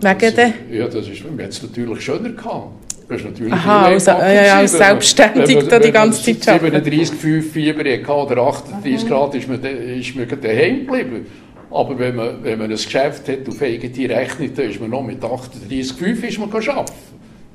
Wegen 0.00 0.36
der? 0.36 0.52
Ja, 0.70 0.88
das 0.88 1.06
ist, 1.06 1.22
wir 1.22 1.46
es 1.46 1.62
natürlich 1.62 2.00
schöner 2.00 2.30
gehabt. 2.30 2.81
Das 3.08 3.18
ist 3.18 3.24
natürlich 3.24 3.52
Aha, 3.52 3.86
also, 3.86 4.10
ja, 4.10 4.32
ja, 4.32 4.56
als 4.58 4.72
selbstständig 4.72 5.56
wenn 5.56 5.66
man, 5.66 5.82
die 5.82 5.92
ganze 5.92 6.22
Zeit 6.22 6.48
arbeiten. 6.56 6.84
37, 6.84 7.18
5 7.18 7.52
Fieber 7.52 7.90
hatte 7.90 8.32
oder 8.32 8.42
38 8.42 9.08
Grad, 9.08 9.34
ist 9.34 9.48
man, 9.48 9.62
ist 9.62 10.16
man 10.16 10.28
daheim 10.40 10.86
geblieben. 10.86 11.26
Aber 11.70 11.98
wenn 11.98 12.16
man, 12.16 12.42
wenn 12.42 12.58
man 12.58 12.70
ein 12.70 12.76
Geschäft 12.76 13.28
hat 13.28 13.48
auf 13.48 13.60
eigene 13.62 14.10
Rechnung, 14.10 14.50
dann 14.54 14.70
ist 14.70 14.80
man 14.80 14.90
noch 14.90 15.02
mit 15.02 15.24
38, 15.24 15.92
5 15.96 16.24
ist 16.24 16.38
man 16.38 16.50
arbeiten. 16.52 16.92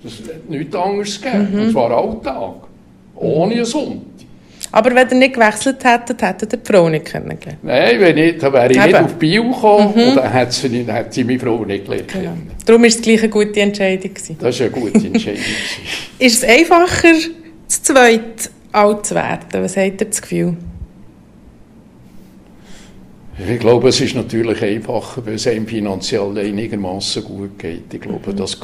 Das 0.03 0.13
hat 0.13 0.49
nichts 0.49 0.75
anderes 0.75 1.21
gegeben. 1.21 1.47
Mhm. 1.51 1.59
Und 1.61 1.71
zwar 1.71 1.91
Alltag. 1.91 2.55
Ohne 3.15 3.55
einen 3.55 3.65
Sonntag. 3.65 4.26
Aber 4.71 4.93
wenn 4.93 5.07
ihr 5.09 5.15
nicht 5.15 5.33
gewechselt 5.33 5.83
hättet, 5.83 6.21
hättet 6.21 6.53
ihr 6.53 6.59
die 6.59 6.71
Frau 6.71 6.89
nicht 6.89 7.05
kennengelernt? 7.05 7.63
Nein, 7.63 7.99
wenn 7.99 8.15
nicht, 8.15 8.43
dann 8.43 8.53
wäre 8.53 8.71
ich 8.71 8.77
Eben. 8.77 8.85
nicht 8.87 8.95
auf 8.95 9.13
Bio 9.15 9.43
gekommen 9.43 9.93
mhm. 9.95 10.01
und 10.09 10.15
dann 10.17 10.31
hätte 10.31 10.51
sie, 10.51 10.83
hätte 10.83 11.13
sie 11.13 11.23
meine 11.23 11.39
Frau 11.39 11.63
nicht 11.63 11.85
gelernt. 11.85 12.11
Genau. 12.11 12.33
Darum 12.65 12.81
war 12.81 12.87
es 12.87 13.01
gleich 13.01 13.19
eine 13.19 13.29
gute 13.29 13.61
Entscheidung. 13.61 14.13
Gewesen. 14.13 14.37
Das 14.39 14.59
war 14.59 14.67
eine 14.67 14.75
gute 14.75 15.07
Entscheidung. 15.07 15.43
ist 16.19 16.43
es 16.43 16.49
einfacher, 16.49 17.13
zu 17.67 17.81
zweit 17.83 18.49
alt 18.71 19.05
zu 19.05 19.15
werden? 19.15 19.63
Was 19.63 19.77
habt 19.77 20.01
ihr 20.01 20.07
das 20.07 20.21
Gefühl? 20.21 20.57
Ich 23.39 23.59
glaube, 23.59 23.89
es 23.89 24.01
ist 24.01 24.15
natürlich 24.15 24.61
einfacher, 24.63 25.25
weil 25.25 25.35
es 25.35 25.45
einem 25.45 25.67
finanziell 25.67 26.37
einigermaßen 26.37 27.23
gut 27.23 27.59
geht. 27.59 27.93
Ich 27.93 28.01
glaube, 28.01 28.31
mhm. 28.31 28.35
das, 28.35 28.59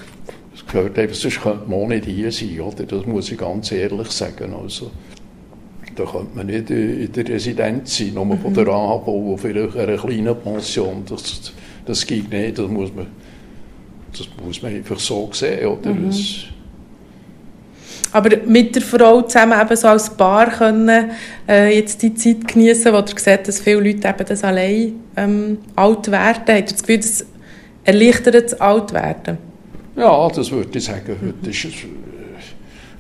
das 0.51 0.65
gehört 0.65 0.97
einfach, 0.97 1.15
sonst 1.15 1.41
könnte 1.41 1.69
man 1.69 1.89
nicht 1.89 2.05
hier 2.05 2.31
sein, 2.31 2.59
oder? 2.59 2.83
Das 2.83 3.05
muss 3.05 3.31
ich 3.31 3.37
ganz 3.37 3.71
ehrlich 3.71 4.09
sagen. 4.09 4.53
Also, 4.53 4.89
da 5.95 6.03
könnte 6.06 6.36
man 6.36 6.47
nicht 6.47 6.69
in 6.69 7.12
der 7.12 7.27
Residenz 7.27 7.97
sein, 7.97 8.13
nur 8.13 8.25
mhm. 8.25 8.39
von 8.39 8.53
der 8.53 8.67
AHV, 8.67 9.08
mhm. 9.08 9.38
vielleicht 9.38 9.77
einer 9.77 9.97
kleinen 9.97 10.36
Pension. 10.36 11.03
Das, 11.08 11.53
das 11.86 12.06
geht 12.06 12.29
nicht, 12.29 12.58
das 12.58 12.67
muss 12.67 12.93
man, 12.93 13.08
das 14.12 14.27
muss 14.43 14.62
man 14.62 14.75
einfach 14.75 14.99
so 14.99 15.29
sehen. 15.32 15.67
Oder? 15.67 15.91
Mhm. 15.91 16.12
Aber 18.12 18.29
mit 18.45 18.75
der 18.75 18.82
Frau 18.84 19.23
zusammen 19.23 19.60
eben 19.60 19.75
so 19.75 19.88
als 19.88 20.10
Paar 20.12 20.51
können 20.51 21.12
äh, 21.49 21.75
jetzt 21.75 22.01
die 22.03 22.13
Zeit 22.13 22.47
genießen, 22.47 22.93
wo 22.93 22.97
ihr 22.97 23.06
seht, 23.15 23.47
dass 23.47 23.60
viele 23.60 23.77
Leute 23.77 24.08
eben 24.08 24.25
das 24.27 24.43
allein 24.43 24.93
ähm, 25.17 25.58
alt 25.75 26.12
werden. 26.12 26.27
Habt 26.36 26.49
ihr 26.49 26.62
das 26.62 26.84
Gefühl, 26.84 26.97
das 26.97 27.25
erleichtert 27.84 28.36
das 28.36 28.62
Altwerden? 28.62 29.39
Ja, 29.95 30.27
das 30.29 30.51
würde 30.51 30.77
ich 30.77 30.84
sagen. 30.84 31.15
Heute 31.21 31.49
ist 31.49 31.65
es 31.65 31.73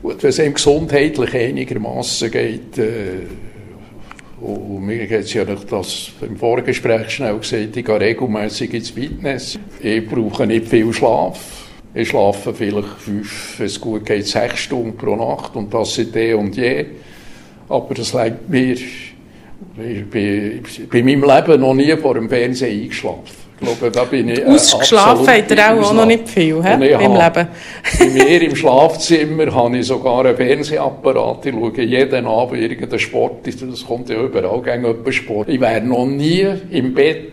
Gut, 0.03 0.21
wenn 0.21 0.31
es 0.31 0.39
ihm 0.39 0.53
gesundheitlich 0.53 1.33
einigermaßen 1.33 2.29
geht, 2.29 2.77
äh, 2.77 3.21
und 4.41 4.85
mir 4.85 5.07
geht 5.07 5.23
es 5.23 5.33
ja 5.33 5.45
nicht, 5.45 5.71
das 5.71 6.11
im 6.19 6.35
Vorgespräch 6.35 7.09
schnell 7.09 7.37
gesagt, 7.37 7.77
ich 7.77 7.85
gehe 7.85 7.99
regelmässig 8.01 8.73
ins 8.73 8.89
Fitness. 8.89 9.57
Ich 9.79 10.05
brauche 10.05 10.45
nicht 10.45 10.67
viel 10.67 10.91
Schlaf. 10.91 11.69
Ich 11.93 12.09
schlafe 12.09 12.53
vielleicht 12.53 12.97
fünf, 12.99 13.57
wenn 13.57 13.65
es 13.65 13.79
gut 13.79 14.05
geht, 14.05 14.27
sechs 14.27 14.59
Stunden 14.59 14.97
pro 14.97 15.15
Nacht 15.15 15.55
und 15.55 15.73
das 15.73 15.95
seit 15.95 16.13
eh 16.17 16.33
und 16.33 16.57
je. 16.57 16.85
Aber 17.69 17.95
das 17.95 18.11
leidet 18.11 18.49
mir, 18.49 18.73
ich 18.73 20.09
bin 20.09 20.61
bei 20.91 21.01
meinem 21.01 21.23
Leben 21.23 21.61
noch 21.61 21.73
nie 21.73 21.95
vor 21.95 22.15
dem 22.15 22.27
Fernsehen 22.27 22.81
eingeschlafen 22.81 23.42
glaube, 23.63 23.91
da 23.91 24.03
bin 24.03 24.29
ich. 24.29 24.39
Äh, 24.39 24.45
Ausgeschlafen 24.45 25.27
hat 25.27 25.51
er 25.51 25.73
auch, 25.73 25.83
auch 25.83 25.93
noch 25.93 26.05
nicht 26.05 26.29
viel 26.29 26.61
he? 26.63 26.73
im 26.73 27.13
Leben. 27.13 27.47
bei 27.99 28.05
mir 28.11 28.41
im 28.41 28.55
Schlafzimmer 28.55 29.53
habe 29.53 29.77
ich 29.77 29.87
sogar 29.87 30.25
einen 30.25 30.35
Fernsehapparat. 30.35 31.45
Ich 31.45 31.53
schaue 31.53 31.81
jeden 31.81 32.25
Abend 32.25 32.61
irgendeinen 32.61 32.99
Sport. 32.99 33.47
Das 33.47 33.85
kommt 33.85 34.09
ja 34.09 34.21
überall 34.21 34.61
gegen 34.61 35.11
Sport. 35.11 35.49
Ich 35.49 35.59
wäre 35.59 35.81
noch 35.81 36.05
nie 36.05 36.47
im 36.71 36.93
Bett 36.93 37.31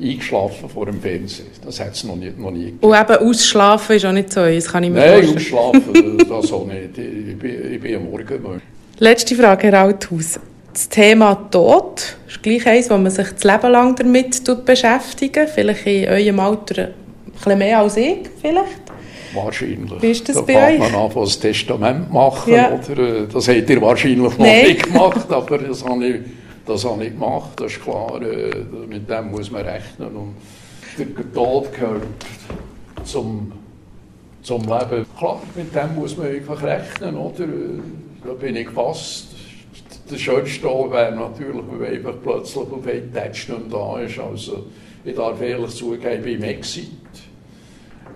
eingeschlafen 0.00 0.68
vor 0.68 0.86
dem 0.86 1.00
Fernsehen. 1.00 1.48
Das 1.64 1.80
hat 1.80 1.94
es 1.94 2.04
noch 2.04 2.16
nie, 2.16 2.32
noch 2.36 2.50
nie 2.50 2.66
gegeben. 2.66 2.78
Und 2.80 2.98
eben 2.98 3.28
ausschlafen 3.28 3.96
ist 3.96 4.06
auch 4.06 4.12
nicht 4.12 4.32
so, 4.32 4.44
das 4.44 4.68
kann 4.70 4.84
ich 4.84 4.90
mir 4.90 5.00
Nein, 5.00 5.36
ausschlafen, 5.36 6.18
das 6.28 6.52
auch 6.52 6.66
nicht. 6.66 6.96
Ich, 6.96 7.38
bin, 7.38 7.72
ich 7.72 7.80
bin 7.80 7.96
am 7.96 8.04
Morgen. 8.04 8.62
Letzte 8.98 9.34
Frage, 9.34 9.68
Herr 9.68 9.82
Althaus 9.82 10.38
das 10.78 10.88
Thema 10.90 11.34
Tod 11.50 12.16
ist 12.28 12.40
gleich 12.40 12.64
eins, 12.64 12.88
wo 12.88 12.96
man 12.96 13.10
sich 13.10 13.28
das 13.28 13.42
Leben 13.42 13.72
lang 13.72 13.96
damit 13.96 14.64
beschäftigt. 14.64 15.36
Vielleicht 15.52 15.84
in 15.86 16.08
eurem 16.08 16.38
Alter 16.38 16.84
ein 16.84 17.32
bisschen 17.32 17.58
mehr 17.58 17.80
als 17.80 17.96
ich, 17.96 18.18
vielleicht. 18.40 18.82
Wahrscheinlich. 19.34 20.00
Wie 20.00 20.10
ist 20.12 20.28
das 20.28 20.36
da 20.36 20.42
bei 20.42 20.74
euch? 20.74 20.78
man 20.78 20.94
an, 20.94 21.10
das 21.12 21.40
Testament 21.40 22.12
machen. 22.12 22.54
Ja. 22.54 22.70
Oder, 22.70 23.22
äh, 23.22 23.26
das 23.26 23.48
habt 23.48 23.68
ihr 23.68 23.82
wahrscheinlich 23.82 24.18
noch 24.20 24.38
Nein. 24.38 24.66
nicht 24.66 24.84
gemacht, 24.84 25.30
aber 25.32 25.58
das 25.58 25.84
habe 25.84 26.06
ich, 26.06 26.20
das 26.64 26.84
habe 26.84 27.04
ich 27.04 27.10
gemacht. 27.10 27.50
Das 27.56 27.72
ist 27.72 27.82
klar, 27.82 28.22
äh, 28.22 28.54
mit 28.88 29.10
dem 29.10 29.32
muss 29.32 29.50
man 29.50 29.62
rechnen. 29.62 30.14
Und 30.14 30.34
der 30.96 31.32
Tod 31.34 31.72
gehört 31.72 32.02
zum, 33.02 33.50
zum 34.42 34.62
Leben. 34.62 35.06
Klar, 35.18 35.42
mit 35.56 35.74
dem 35.74 35.96
muss 35.96 36.16
man 36.16 36.28
einfach 36.28 36.62
rechnen. 36.62 37.16
Oder? 37.16 37.44
Äh, 37.44 37.80
da 38.24 38.32
bin 38.32 38.54
ich 38.54 38.66
gefasst 38.66 39.27
der 40.10 40.16
schönste 40.16 40.66
wäre 40.66 41.14
natürlich, 41.14 41.64
wenn 41.70 41.94
einfach 41.94 42.14
plötzlich 42.22 42.56
auf 42.56 42.86
einen 42.86 43.12
nicht 43.12 43.72
da 43.72 44.00
ist. 44.00 44.18
Also, 44.18 44.66
ich 45.04 45.14
darf 45.14 45.40
ehrlich 45.40 45.74
zugeben, 45.74 46.14
ich 46.16 46.22
bin 46.22 46.42
Exit. 46.42 46.88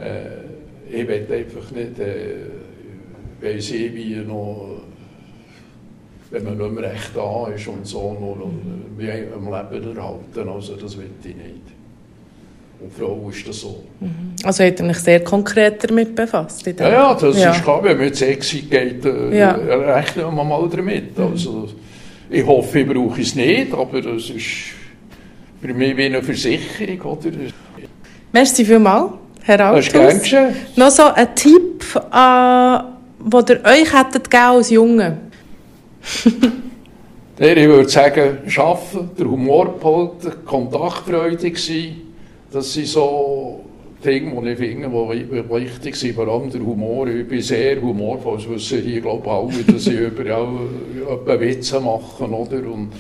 Äh, 0.01 0.53
ich 0.91 1.07
will 1.07 1.27
einfach 1.31 1.71
nicht, 1.71 1.99
äh, 1.99 2.35
weiss 3.41 3.71
ich, 3.71 3.95
wie 3.95 4.17
noch 4.17 4.83
wenn 6.33 6.45
man 6.45 6.57
nicht 6.57 6.73
mehr 6.73 6.91
recht 6.91 7.11
da 7.15 7.49
ist 7.49 7.69
und 7.69 7.87
so, 7.87 8.17
nur 8.19 8.51
wie 8.97 9.11
am 9.11 9.45
Leben 9.45 9.97
erhalten. 9.97 10.49
Also 10.49 10.77
das 10.77 10.97
will 10.97 11.11
ich 11.21 11.37
nicht. 11.37 11.82
Und 12.83 12.93
Frau 12.93 13.31
ist 13.31 13.47
das 13.47 13.61
so. 13.61 13.85
Mhm. 14.01 14.35
Also 14.45 14.65
hat 14.65 14.81
er 14.81 14.87
mich 14.87 14.99
sehr 14.99 15.23
konkret 15.23 15.89
damit 15.89 16.15
befasst? 16.15 16.67
Ja, 16.67 16.89
ja, 16.89 17.15
das 17.15 17.39
ja. 17.39 17.53
ist 17.53 17.63
klar. 17.63 17.83
Wenn 17.85 17.97
man 17.97 18.07
jetzt 18.07 18.23
Exit 18.23 18.71
geht, 18.71 19.05
äh, 19.05 19.39
ja. 19.39 19.53
rechnen 19.53 20.35
wir 20.35 20.45
mal 20.45 20.69
damit. 20.69 21.17
Mhm. 21.17 21.25
Also, 21.25 21.69
ich 22.29 22.47
hoffe, 22.47 22.81
ich 22.81 22.89
brauche 22.89 23.21
es 23.21 23.35
nicht, 23.35 23.73
aber 23.73 23.99
es 23.99 24.31
ist 24.31 24.47
für 25.61 25.75
mich 25.75 25.97
wie 25.97 26.05
eine 26.07 26.23
Versicherung. 26.23 27.19
Oder? 27.19 27.31
Merci 28.33 28.65
vielmals, 28.65 29.13
Herr. 29.43 29.59
Das 29.59 29.87
ist 29.87 30.77
Noch 30.77 30.91
so 30.91 31.05
ein 31.05 31.35
Tipp, 31.35 31.85
äh, 31.95 32.79
den 33.21 33.59
ihr 33.59 33.65
euch 33.65 33.93
hättet 33.93 34.35
als 34.35 34.71
Junge 34.71 35.19
der, 37.39 37.57
ich 37.57 37.67
würde 37.67 37.89
sagen, 37.89 38.39
arbeiten, 38.57 39.11
der 39.19 39.27
Humor 39.27 39.79
behalten, 39.79 40.45
kontaktfreudig 40.45 41.59
sein, 41.59 41.97
das 42.53 42.73
sind 42.73 42.87
so 42.87 43.65
Dinge, 44.05 44.43
die 44.43 44.51
ich 44.51 44.59
finde, 44.59 44.89
die 44.89 45.51
wichtig 45.51 45.97
sind, 45.97 46.15
vor 46.15 46.29
allem 46.29 46.51
der 46.51 46.61
Humor. 46.61 47.07
Ich 47.07 47.27
bin 47.27 47.41
sehr 47.41 47.81
humorvoll, 47.81 48.37
das 48.37 48.49
wissen 48.49 48.83
hier, 48.83 49.01
glaube 49.01 49.23
ich, 49.25 49.33
alle, 49.33 49.65
dass 49.65 49.87
ich 49.87 49.99
überall 49.99 51.41
Witze 51.41 51.81
mache, 51.81 52.25
oder? 52.25 52.57
Und 52.71 52.93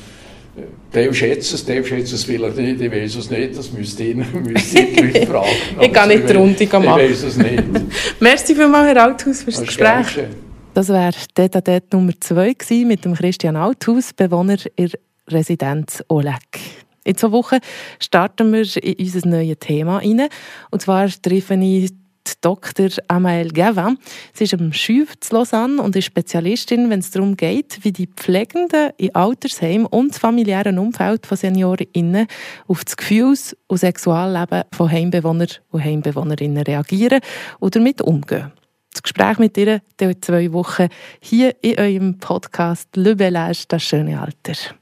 äh, 0.57 0.63
Teil 0.93 1.13
schätzt 1.13 1.55
es, 1.55 1.65
Teil 1.65 1.85
schätzt 1.85 2.13
es 2.13 2.25
vielleicht 2.25 2.57
nicht, 2.57 2.81
ich 2.81 2.93
weiß 2.93 3.17
es 3.17 3.31
nicht, 3.31 3.57
das 3.57 3.73
müsst 3.73 3.99
ihr, 4.01 4.15
müsst 4.45 4.75
ihr 4.75 4.87
die 4.87 5.01
Leute 5.01 5.27
fragen. 5.31 5.49
ich 5.81 5.93
kann 5.93 6.09
nicht 6.09 6.29
die 6.29 6.33
Runde 6.35 6.67
machen. 6.67 6.85
Ich 6.85 7.11
weiß 7.11 7.23
es 7.25 7.37
nicht. 7.37 7.65
Merci 8.21 8.55
vielmals, 8.55 8.95
Herr 8.95 9.03
Althaus, 9.05 9.43
für 9.43 9.51
das, 9.51 9.61
das 9.61 9.67
Gespräch. 9.67 10.27
Das 10.75 10.89
war 10.89 11.13
Detatet 11.37 11.93
Nummer 11.93 12.13
2 12.19 12.55
mit 12.87 13.05
dem 13.05 13.15
Christian 13.15 13.57
Althaus, 13.57 14.13
Bewohner 14.15 14.57
in 14.77 14.91
Residenz 15.29 16.03
Oleg. 16.09 16.82
In 17.05 17.17
zwei 17.17 17.33
Wochen 17.33 17.59
starten 17.99 18.53
wir 18.53 18.65
in 18.83 18.97
unser 18.99 19.29
neues 19.29 19.59
Thema 19.59 19.99
rein. 19.99 20.29
Und 20.71 20.83
zwar 20.83 21.09
treffen 21.09 21.63
ich 21.63 21.91
Dr. 22.41 22.89
Amael 23.09 23.51
Gavin. 23.51 23.99
Sie 24.33 24.45
ist 24.45 24.55
am 24.55 24.73
Schüf 24.73 25.19
zu 25.21 25.35
Lausanne 25.35 25.83
und 25.83 25.97
ist 25.97 26.07
Spezialistin, 26.07 26.91
wenn 26.91 27.01
es 27.01 27.11
darum 27.11 27.37
geht, 27.37 27.79
wie 27.83 27.93
die 27.93 28.07
Pflegenden 28.07 28.91
in 28.97 29.15
Altersheimen 29.15 29.87
und 29.87 30.15
familiären 30.15 30.79
Umfeld 30.79 31.27
von 31.27 31.37
SeniorInnen 31.37 32.27
auf 32.67 32.85
das 32.85 32.97
Gefühls- 32.97 33.57
und 33.67 33.79
Sexualleben 33.79 34.65
von 34.73 34.91
Heimbewohnern 34.91 35.49
und 35.71 35.85
Heimbewohnerinnen 35.85 36.63
reagieren 36.65 37.21
oder 37.61 37.79
damit 37.79 38.01
umgehen. 38.03 38.53
Das 38.93 39.03
Gespräch 39.03 39.39
mit 39.39 39.57
ihr 39.57 39.81
dauert 39.97 40.25
zwei 40.25 40.53
Wochen 40.53 40.89
hier 41.21 41.55
in 41.63 41.79
eurem 41.79 42.19
Podcast 42.19 42.89
Le 42.95 43.17
Bellage, 43.17 43.65
das 43.69 43.83
schöne 43.83 44.21
Alter. 44.21 44.75